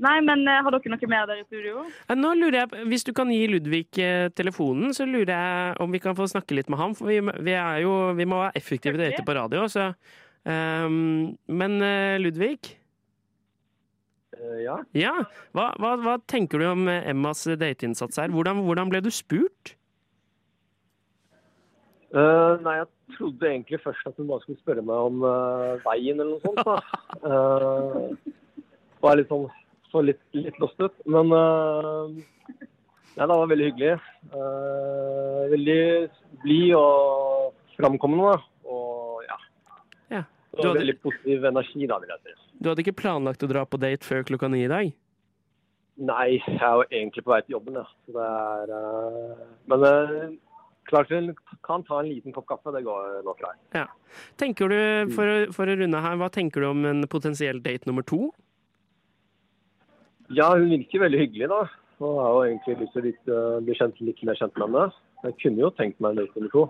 Nei, 0.00 0.20
men 0.24 0.46
eh, 0.48 0.62
har 0.62 0.70
dere 0.70 0.92
noe 0.94 1.08
mer 1.10 1.26
der 1.26 1.40
i 1.42 1.44
studio? 1.44 1.82
Nå 2.14 2.30
lurer 2.38 2.60
jeg, 2.62 2.86
Hvis 2.88 3.04
du 3.04 3.12
kan 3.12 3.28
gi 3.28 3.46
Ludvig 3.50 3.98
eh, 3.98 4.28
telefonen, 4.30 4.94
så 4.94 5.04
lurer 5.04 5.34
jeg 5.34 5.76
om 5.80 5.90
vi 5.92 5.98
kan 5.98 6.14
få 6.16 6.28
snakke 6.30 6.54
litt 6.54 6.70
med 6.70 6.78
ham. 6.78 6.94
For 6.94 7.10
vi, 7.10 7.18
vi, 7.20 7.52
er 7.52 7.82
jo, 7.82 8.12
vi 8.14 8.24
må 8.24 8.38
være 8.44 8.56
effektive 8.56 8.96
date 8.96 9.24
på 9.26 9.34
radio. 9.34 9.66
Så, 9.68 9.92
Um, 10.40 11.36
men 11.52 11.74
Ludvig, 12.22 12.79
ja. 14.64 14.78
ja, 14.96 15.14
hva, 15.56 15.70
hva, 15.80 15.94
hva 16.00 16.16
tenker 16.30 16.62
du 16.62 16.66
om 16.70 16.88
eh, 16.90 17.06
Emmas 17.10 17.44
dateinnsats 17.60 18.20
her? 18.22 18.32
Hvordan, 18.34 18.64
hvordan 18.66 18.92
ble 18.92 19.02
du 19.04 19.10
spurt? 19.14 19.74
Uh, 22.10 22.58
nei, 22.64 22.80
jeg 22.80 23.16
trodde 23.16 23.46
egentlig 23.46 23.78
først 23.84 24.08
at 24.08 24.16
hun 24.18 24.26
bare 24.26 24.42
skulle 24.42 24.58
spørre 24.58 24.82
meg 24.82 25.10
om 25.10 25.22
uh, 25.22 25.78
veien 25.84 26.18
eller 26.18 26.34
noe 26.34 26.42
sånt. 26.42 26.64
da. 26.66 26.78
Uh, 27.22 28.34
var 29.04 29.20
litt 29.20 29.30
sånn, 29.30 29.46
så 29.92 30.02
litt, 30.04 30.22
litt 30.36 30.58
lost 30.62 30.80
ut. 30.82 30.96
Men 31.06 31.30
uh, 31.30 32.10
nei, 33.16 33.24
det 33.24 33.30
var 33.30 33.50
veldig 33.50 33.68
hyggelig. 33.70 33.94
Eh, 34.30 35.40
veldig 35.50 35.82
blid 36.44 36.74
og 36.78 37.52
framkommende. 37.76 38.34
da. 38.34 38.59
Du 40.56 40.66
hadde- 40.66 40.80
veldig 40.80 40.96
positiv 41.02 41.44
energi, 41.44 41.86
da, 41.86 41.98
vil 42.02 42.10
jeg 42.10 42.20
si. 42.24 42.34
Du 42.60 42.68
hadde 42.68 42.82
ikke 42.82 42.98
planlagt 42.98 43.42
å 43.46 43.48
dra 43.48 43.64
på 43.64 43.78
date 43.80 44.04
før 44.04 44.24
klokka 44.26 44.50
ni 44.50 44.64
i 44.64 44.70
dag? 44.70 44.92
Nei, 46.00 46.26
jeg 46.40 46.56
er 46.56 46.76
jo 46.80 46.84
egentlig 46.90 47.24
på 47.24 47.32
vei 47.34 47.40
til 47.44 47.56
jobben, 47.58 47.76
ja. 47.76 47.86
Så 48.06 48.14
det 48.16 48.26
er 48.26 48.72
uh... 48.72 49.42
Men 49.68 49.84
uh, 49.84 50.30
klart 50.88 51.10
hun 51.12 51.34
kan 51.66 51.84
ta 51.84 52.00
en 52.00 52.08
liten 52.08 52.32
kopp 52.32 52.48
kaffe. 52.48 52.72
Det 52.74 52.82
går 52.86 53.22
nok 53.26 53.38
greit. 53.38 53.60
Ja. 53.76 53.86
Tenker 54.40 54.72
du, 54.72 54.78
for, 55.14 55.52
for 55.54 55.70
å 55.70 55.76
runde 55.76 56.00
her, 56.02 56.16
hva 56.16 56.30
tenker 56.32 56.64
du 56.64 56.70
om 56.70 56.86
en 56.88 57.06
potensiell 57.06 57.60
date 57.62 57.86
nummer 57.86 58.06
to? 58.06 58.30
Ja, 60.30 60.52
hun 60.56 60.70
virker 60.70 61.04
veldig 61.04 61.20
hyggelig, 61.24 61.50
da. 61.52 61.62
Og 62.00 62.18
har 62.24 62.32
jo 62.32 62.44
egentlig 62.48 62.78
lyst 62.80 63.24
til 63.26 63.36
å 63.36 63.60
bli 63.60 63.76
kjent, 63.76 64.00
litt 64.00 64.22
mer 64.24 64.38
kjent 64.40 64.56
med 64.56 64.70
henne. 64.70 64.86
Jeg 65.26 65.36
kunne 65.42 65.66
jo 65.66 65.70
tenkt 65.76 66.00
meg 66.00 66.14
en 66.14 66.22
date 66.22 66.38
nummer 66.38 66.54
to. 66.54 66.62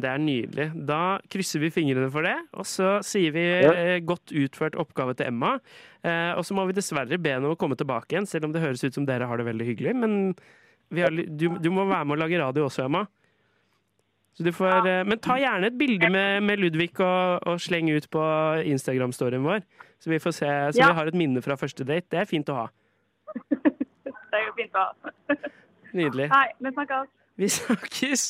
Det 0.00 0.08
er 0.08 0.18
nydelig. 0.18 0.66
Da 0.88 1.18
krysser 1.28 1.60
vi 1.60 1.68
fingrene 1.70 2.08
for 2.10 2.22
det, 2.24 2.36
og 2.56 2.64
så 2.64 2.94
sier 3.04 3.32
vi 3.34 3.42
Ja. 3.62 3.72
eh, 3.72 4.00
godt 4.00 4.32
utført 4.32 4.74
oppgave 4.80 5.14
til 5.16 5.26
Emma. 5.26 5.58
Eh, 6.02 6.32
og 6.36 6.44
så 6.44 6.54
må 6.56 6.64
vi 6.66 6.72
dessverre 6.72 7.18
be 7.20 7.28
henne 7.34 7.50
å 7.52 7.56
komme 7.58 7.76
tilbake 7.76 8.08
igjen, 8.16 8.26
selv 8.26 8.44
om 8.46 8.52
det 8.52 8.62
høres 8.62 8.82
ut 8.84 8.94
som 8.94 9.04
dere 9.04 9.26
har 9.28 9.36
det 9.36 9.46
veldig 9.46 9.66
hyggelig. 9.66 9.94
Men 9.96 10.34
vi 10.90 11.02
har, 11.02 11.10
du, 11.10 11.48
du 11.58 11.70
må 11.70 11.84
være 11.88 12.04
med 12.06 12.16
å 12.18 12.22
lage 12.24 12.38
radio 12.40 12.64
også, 12.68 12.84
Emma. 12.86 13.06
Så 14.34 14.44
du 14.44 14.50
får, 14.52 14.86
eh, 14.88 15.04
men 15.04 15.18
ta 15.20 15.36
gjerne 15.36 15.66
et 15.68 15.76
bilde 15.76 16.08
med, 16.10 16.42
med 16.42 16.58
Ludvig 16.58 16.94
og, 17.00 17.42
og 17.46 17.60
sleng 17.60 17.90
ut 17.92 18.08
på 18.08 18.22
Instagram-storyen 18.64 19.44
vår, 19.44 19.60
så 20.00 20.08
vi 20.08 20.18
får 20.18 20.32
se, 20.32 20.46
så 20.72 20.78
Ja. 20.80 20.88
vi 20.88 20.94
har 20.96 21.06
et 21.06 21.14
minne 21.14 21.42
fra 21.44 21.54
første 21.60 21.84
date. 21.84 22.08
Det 22.08 22.18
er 22.18 22.24
fint 22.24 22.48
å 22.48 22.54
ha. 22.62 22.68
Det 24.32 24.40
er 24.40 24.46
jo 24.46 24.52
fint 24.56 24.72
å 24.72 24.86
ha. 24.88 25.36
Nydelig. 25.92 26.30
Nei, 26.32 26.46
vi 26.64 26.70
snakkes. 26.72 27.08
Vi 27.40 27.48
snakkes! 27.48 28.24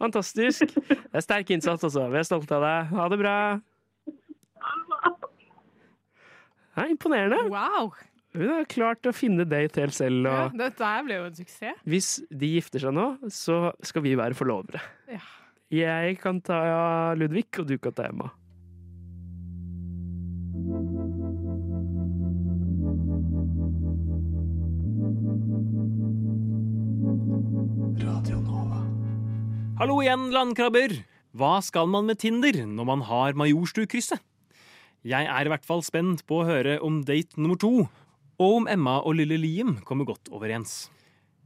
Fantastisk. 0.00 0.72
Det 0.88 1.14
er 1.14 1.24
sterk 1.24 1.50
innsats, 1.54 1.84
altså. 1.84 2.06
Vi 2.12 2.20
er 2.20 2.26
stolte 2.28 2.56
av 2.56 2.64
deg. 2.64 2.92
Ha 2.96 3.08
det 3.12 3.18
bra. 3.20 3.34
Det 6.78 6.84
er 6.84 6.92
imponerende. 6.94 7.40
Wow! 7.50 7.90
Hun 8.38 8.50
har 8.52 8.66
klart 8.70 9.06
å 9.08 9.12
finne 9.16 9.46
date 9.48 9.82
helt 9.82 9.96
selv. 9.96 10.28
Ja, 10.28 10.46
dette 10.54 10.90
ble 11.06 11.16
jo 11.16 11.26
en 11.26 11.36
suksess. 11.38 11.80
hvis 11.88 12.10
de 12.30 12.52
gifter 12.54 12.84
seg 12.84 12.94
nå, 12.94 13.06
så 13.32 13.72
skal 13.82 14.04
vi 14.04 14.12
være 14.20 14.36
forlovere. 14.38 14.82
Ja. 15.10 15.22
Jeg 15.74 16.18
kan 16.22 16.38
ta 16.40 16.58
Ludvig, 17.18 17.48
og 17.60 17.66
du 17.68 17.74
kan 17.82 17.92
ta 17.96 18.06
Emma. 18.08 18.30
Hallo 29.78 30.00
igjen, 30.02 30.28
landkrabber! 30.34 30.90
Hva 31.38 31.60
skal 31.62 31.86
man 31.86 32.08
med 32.08 32.18
Tinder 32.18 32.56
når 32.66 32.86
man 32.88 33.02
har 33.06 33.36
Majorstukrysset? 33.38 34.18
Jeg 35.06 35.28
er 35.30 35.46
i 35.46 35.52
hvert 35.52 35.64
fall 35.64 35.84
spent 35.86 36.24
på 36.26 36.40
å 36.40 36.46
høre 36.48 36.80
om 36.84 37.04
date 37.06 37.38
nummer 37.38 37.60
to, 37.62 37.86
og 38.42 38.56
om 38.56 38.66
Emma 38.70 38.96
og 39.06 39.20
lille 39.20 39.38
Liam 39.38 39.76
kommer 39.86 40.08
godt 40.08 40.32
overens. 40.34 40.88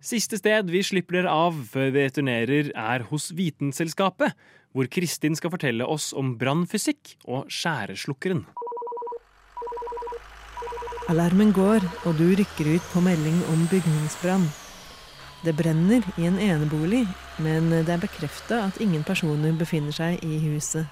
Siste 0.02 0.40
sted 0.40 0.72
vi 0.72 0.80
slipper 0.82 1.20
dere 1.20 1.34
av 1.44 1.60
før 1.74 1.92
vi 1.92 2.06
returnerer, 2.08 2.72
er 2.72 3.04
hos 3.12 3.28
Vitenselskapet, 3.36 4.32
hvor 4.72 4.88
Kristin 4.90 5.36
skal 5.38 5.52
fortelle 5.52 5.86
oss 5.86 6.10
om 6.16 6.34
brannfysikk 6.40 7.18
og 7.28 7.52
skjæreslukkeren. 7.52 8.46
Alarmen 11.12 11.52
går, 11.52 11.84
og 12.08 12.16
du 12.16 12.30
rykker 12.32 12.74
ut 12.78 12.92
på 12.94 13.04
melding 13.04 13.38
om 13.52 13.66
bygningsbrann. 13.70 14.48
Det 15.42 15.52
brenner 15.58 16.04
i 16.16 16.26
en 16.26 16.38
enebolig, 16.38 17.06
men 17.42 17.70
det 17.72 17.90
er 17.90 18.02
bekrefta 18.02 18.60
at 18.68 18.76
ingen 18.82 19.02
personer 19.02 19.56
befinner 19.58 19.94
seg 19.94 20.22
i 20.22 20.38
huset. 20.44 20.86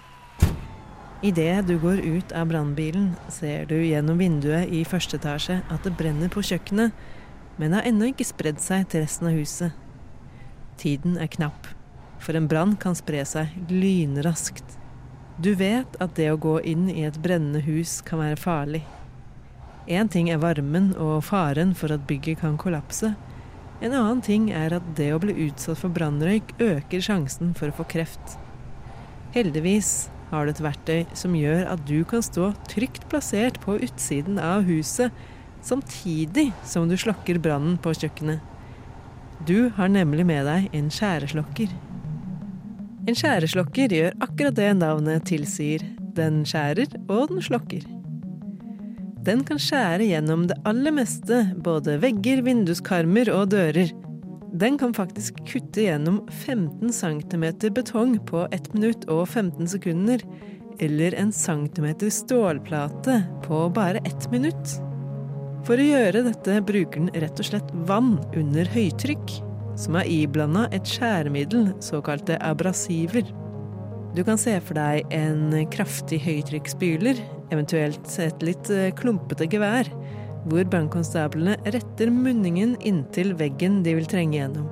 Idet 1.23 1.69
du 1.69 1.77
går 1.79 2.01
ut 2.03 2.33
av 2.33 2.49
brannbilen, 2.51 3.13
ser 3.29 3.69
du 3.71 3.77
gjennom 3.77 4.19
vinduet 4.19 4.73
i 4.73 4.83
første 4.89 5.21
etasje 5.21 5.61
at 5.71 5.87
det 5.87 5.95
brenner 5.99 6.33
på 6.33 6.43
kjøkkenet, 6.43 6.97
men 7.61 7.77
har 7.77 7.87
ennå 7.87 8.09
ikke 8.11 8.27
spredd 8.27 8.59
seg 8.65 8.89
til 8.91 9.05
resten 9.05 9.29
av 9.31 9.39
huset. 9.39 9.77
Tiden 10.81 11.19
er 11.21 11.31
knapp, 11.31 11.69
for 12.19 12.35
en 12.35 12.49
brann 12.51 12.73
kan 12.81 12.97
spre 12.99 13.23
seg 13.29 13.53
lynraskt. 13.71 14.79
Du 15.39 15.53
vet 15.55 15.95
at 16.03 16.17
det 16.19 16.33
å 16.33 16.41
gå 16.41 16.59
inn 16.67 16.89
i 16.91 17.05
et 17.07 17.23
brennende 17.23 17.63
hus 17.69 18.01
kan 18.03 18.25
være 18.25 18.41
farlig. 18.41 18.83
Én 19.87 20.11
ting 20.11 20.27
er 20.33 20.43
varmen 20.43 20.91
og 20.99 21.23
faren 21.29 21.77
for 21.77 21.93
at 21.95 22.03
bygget 22.09 22.43
kan 22.43 22.59
kollapse. 22.61 23.15
En 23.81 23.95
annen 23.97 24.21
ting 24.21 24.51
er 24.53 24.75
at 24.77 24.89
det 24.99 25.09
å 25.15 25.21
bli 25.23 25.33
utsatt 25.47 25.81
for 25.81 25.93
brannrøyk 25.97 26.53
øker 26.61 27.01
sjansen 27.05 27.55
for 27.57 27.73
å 27.73 27.77
få 27.79 27.87
kreft. 27.89 28.37
Heldigvis 29.33 30.11
har 30.31 30.45
du 30.45 30.53
et 30.53 30.63
verktøy 30.63 31.05
som 31.17 31.37
gjør 31.39 31.65
at 31.73 31.85
du 31.89 32.03
kan 32.09 32.23
stå 32.23 32.51
trygt 32.69 33.07
plassert 33.11 33.57
på 33.65 33.79
utsiden 33.81 34.37
av 34.43 34.67
huset, 34.69 35.15
samtidig 35.65 36.51
som 36.69 36.89
du 36.91 36.97
slokker 37.01 37.41
brannen 37.43 37.79
på 37.81 37.95
kjøkkenet. 37.97 38.45
Du 39.49 39.71
har 39.77 39.89
nemlig 39.89 40.27
med 40.29 40.45
deg 40.45 40.69
en 40.77 40.91
skjæreslokker. 40.93 41.73
En 43.09 43.17
skjæreslokker 43.17 43.97
gjør 43.97 44.19
akkurat 44.21 44.59
det 44.59 44.75
navnet 44.77 45.25
tilsier. 45.31 45.87
Den 46.13 46.43
skjærer, 46.45 46.93
og 47.09 47.31
den 47.33 47.41
slokker. 47.41 47.87
Den 49.21 49.43
kan 49.45 49.59
skjære 49.61 50.07
gjennom 50.09 50.47
det 50.49 50.57
aller 50.69 50.95
meste, 50.97 51.43
både 51.61 51.99
vegger, 52.01 52.41
vinduskarmer 52.47 53.29
og 53.35 53.51
dører. 53.53 53.91
Den 54.51 54.79
kan 54.81 54.95
faktisk 54.97 55.43
kutte 55.45 55.85
gjennom 55.85 56.23
15 56.33 56.89
cm 56.97 57.45
betong 57.77 58.17
på 58.27 58.47
1 58.49 58.71
minutt 58.75 59.05
og 59.13 59.27
15 59.29 59.69
sekunder, 59.75 60.25
eller 60.81 61.15
en 61.21 61.33
centimeter 61.37 62.09
stålplate 62.09 63.19
på 63.45 63.67
bare 63.77 64.01
1 64.09 64.31
minutt. 64.33 64.79
For 65.69 65.77
å 65.77 65.85
gjøre 65.91 66.25
dette 66.25 66.57
bruker 66.65 67.05
den 67.05 67.13
rett 67.21 67.43
og 67.43 67.51
slett 67.51 67.75
vann 67.91 68.15
under 68.33 68.73
høytrykk, 68.73 69.35
som 69.77 69.99
er 70.01 70.09
iblanda 70.09 70.65
et 70.73 70.89
skjæremiddel, 70.89 71.75
såkalte 71.85 72.41
abrasiver. 72.41 73.29
Du 74.17 74.25
kan 74.25 74.41
se 74.41 74.57
for 74.65 74.81
deg 74.81 75.13
en 75.15 75.53
kraftig 75.71 76.23
høytrykksspyler, 76.25 77.21
eventuelt 77.51 78.07
et 78.23 78.47
litt 78.47 78.71
eh, 78.73 78.91
klumpete 78.97 79.49
gevær, 79.51 79.91
hvor 80.49 80.65
brannkonstablene 80.73 81.59
retter 81.69 82.11
munningen 82.15 82.77
inntil 82.87 83.35
veggen 83.39 83.83
de 83.85 83.95
vil 83.99 84.09
trenge 84.09 84.39
gjennom. 84.39 84.71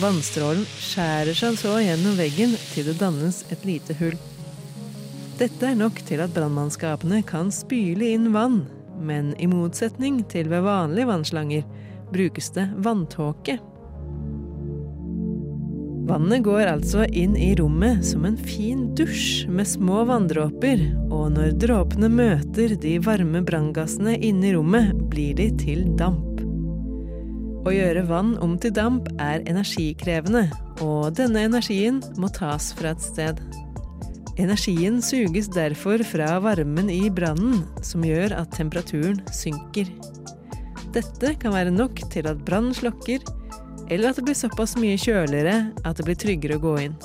Vannstrålen 0.00 0.64
skjærer 0.80 1.36
seg 1.36 1.58
så 1.60 1.76
gjennom 1.80 2.16
veggen 2.18 2.52
til 2.72 2.90
det 2.90 2.98
dannes 3.00 3.42
et 3.52 3.62
lite 3.68 3.96
hull. 4.00 4.16
Dette 5.36 5.68
er 5.68 5.76
nok 5.76 6.00
til 6.08 6.22
at 6.24 6.32
brannmannskapene 6.36 7.22
kan 7.28 7.52
spyle 7.52 8.10
inn 8.16 8.30
vann, 8.32 8.62
men 8.96 9.34
i 9.40 9.48
motsetning 9.48 10.22
til 10.32 10.48
ved 10.52 10.64
vanlige 10.64 11.08
vannslanger 11.10 11.64
brukes 12.12 12.52
det 12.56 12.70
vanntåke. 12.84 13.58
Vannet 16.06 16.44
går 16.46 16.68
altså 16.70 17.02
inn 17.10 17.32
i 17.34 17.48
rommet 17.58 18.04
som 18.06 18.22
en 18.28 18.36
fin 18.38 18.84
dusj 18.94 19.48
med 19.50 19.66
små 19.66 20.04
vanndråper, 20.06 20.84
og 21.10 21.32
når 21.34 21.56
dråpene 21.58 22.10
møter 22.12 22.76
de 22.78 22.92
varme 23.02 23.40
branngassene 23.42 24.14
inne 24.14 24.46
i 24.46 24.52
rommet, 24.54 24.92
blir 25.10 25.34
de 25.34 25.48
til 25.58 25.82
damp. 25.98 26.44
Å 27.66 27.74
gjøre 27.74 28.04
vann 28.06 28.36
om 28.38 28.54
til 28.62 28.70
damp 28.76 29.08
er 29.18 29.42
energikrevende, 29.50 30.44
og 30.78 31.16
denne 31.18 31.42
energien 31.48 31.98
må 32.22 32.30
tas 32.30 32.70
fra 32.78 32.94
et 32.94 33.02
sted. 33.02 33.42
Energien 34.38 35.00
suges 35.02 35.50
derfor 35.50 36.04
fra 36.06 36.36
varmen 36.44 36.92
i 36.92 37.08
brannen, 37.10 37.64
som 37.82 38.06
gjør 38.06 38.36
at 38.44 38.54
temperaturen 38.54 39.18
synker. 39.34 39.90
Dette 40.94 41.34
kan 41.42 41.56
være 41.56 41.74
nok 41.74 41.98
til 42.14 42.30
at 42.30 42.46
brannen 42.46 42.76
slokker, 42.78 43.26
eller 43.90 44.10
at 44.10 44.18
det 44.18 44.24
blir 44.26 44.34
såpass 44.34 44.74
mye 44.80 44.98
kjøligere 44.98 45.56
at 45.86 45.98
det 45.98 46.06
blir 46.06 46.18
tryggere 46.18 46.58
å 46.58 46.62
gå 46.62 46.74
inn. 46.88 46.96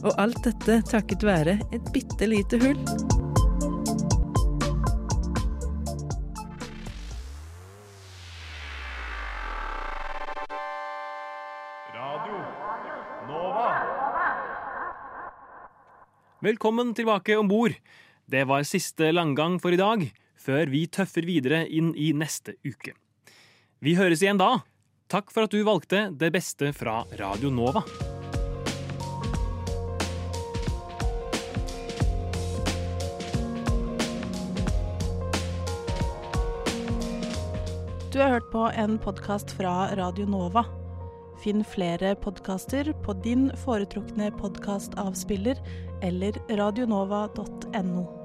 Og 0.00 0.12
alt 0.18 0.40
dette 0.46 0.80
takket 0.88 1.24
være 1.26 1.58
et 1.70 1.90
bitte 1.94 2.26
lite 2.26 2.58
hull. 2.62 2.80
Velkommen 16.40 16.94
tilbake 16.96 17.36
om 17.36 17.50
bord. 17.50 17.74
Det 18.24 18.46
var 18.48 18.64
siste 18.64 19.10
langgang 19.12 19.58
for 19.60 19.76
i 19.76 19.78
dag, 19.78 20.06
før 20.40 20.72
vi 20.72 20.86
tøffer 20.88 21.26
videre 21.28 21.66
inn 21.68 21.92
i 21.92 22.14
neste 22.16 22.56
uke. 22.64 22.94
Vi 23.84 23.92
høres 23.98 24.24
igjen 24.24 24.40
da. 24.40 24.62
Takk 25.10 25.32
for 25.34 25.48
at 25.48 25.50
du 25.50 25.64
valgte 25.66 26.04
det 26.14 26.28
beste 26.30 26.68
fra 26.70 27.00
Radio 27.18 27.50
Nova. 27.50 27.82
Du 38.12 38.20
har 38.20 38.30
hørt 38.36 38.46
på 38.52 38.68
en 38.70 38.98
podkast 39.02 39.50
fra 39.58 39.90
Radio 39.98 40.28
Nova. 40.30 40.62
Finn 41.42 41.64
flere 41.66 42.14
podkaster 42.14 42.92
på 43.02 43.18
din 43.26 43.48
foretrukne 43.64 44.30
podkastavspiller 44.38 45.58
eller 46.06 46.38
radionova.no. 46.54 48.19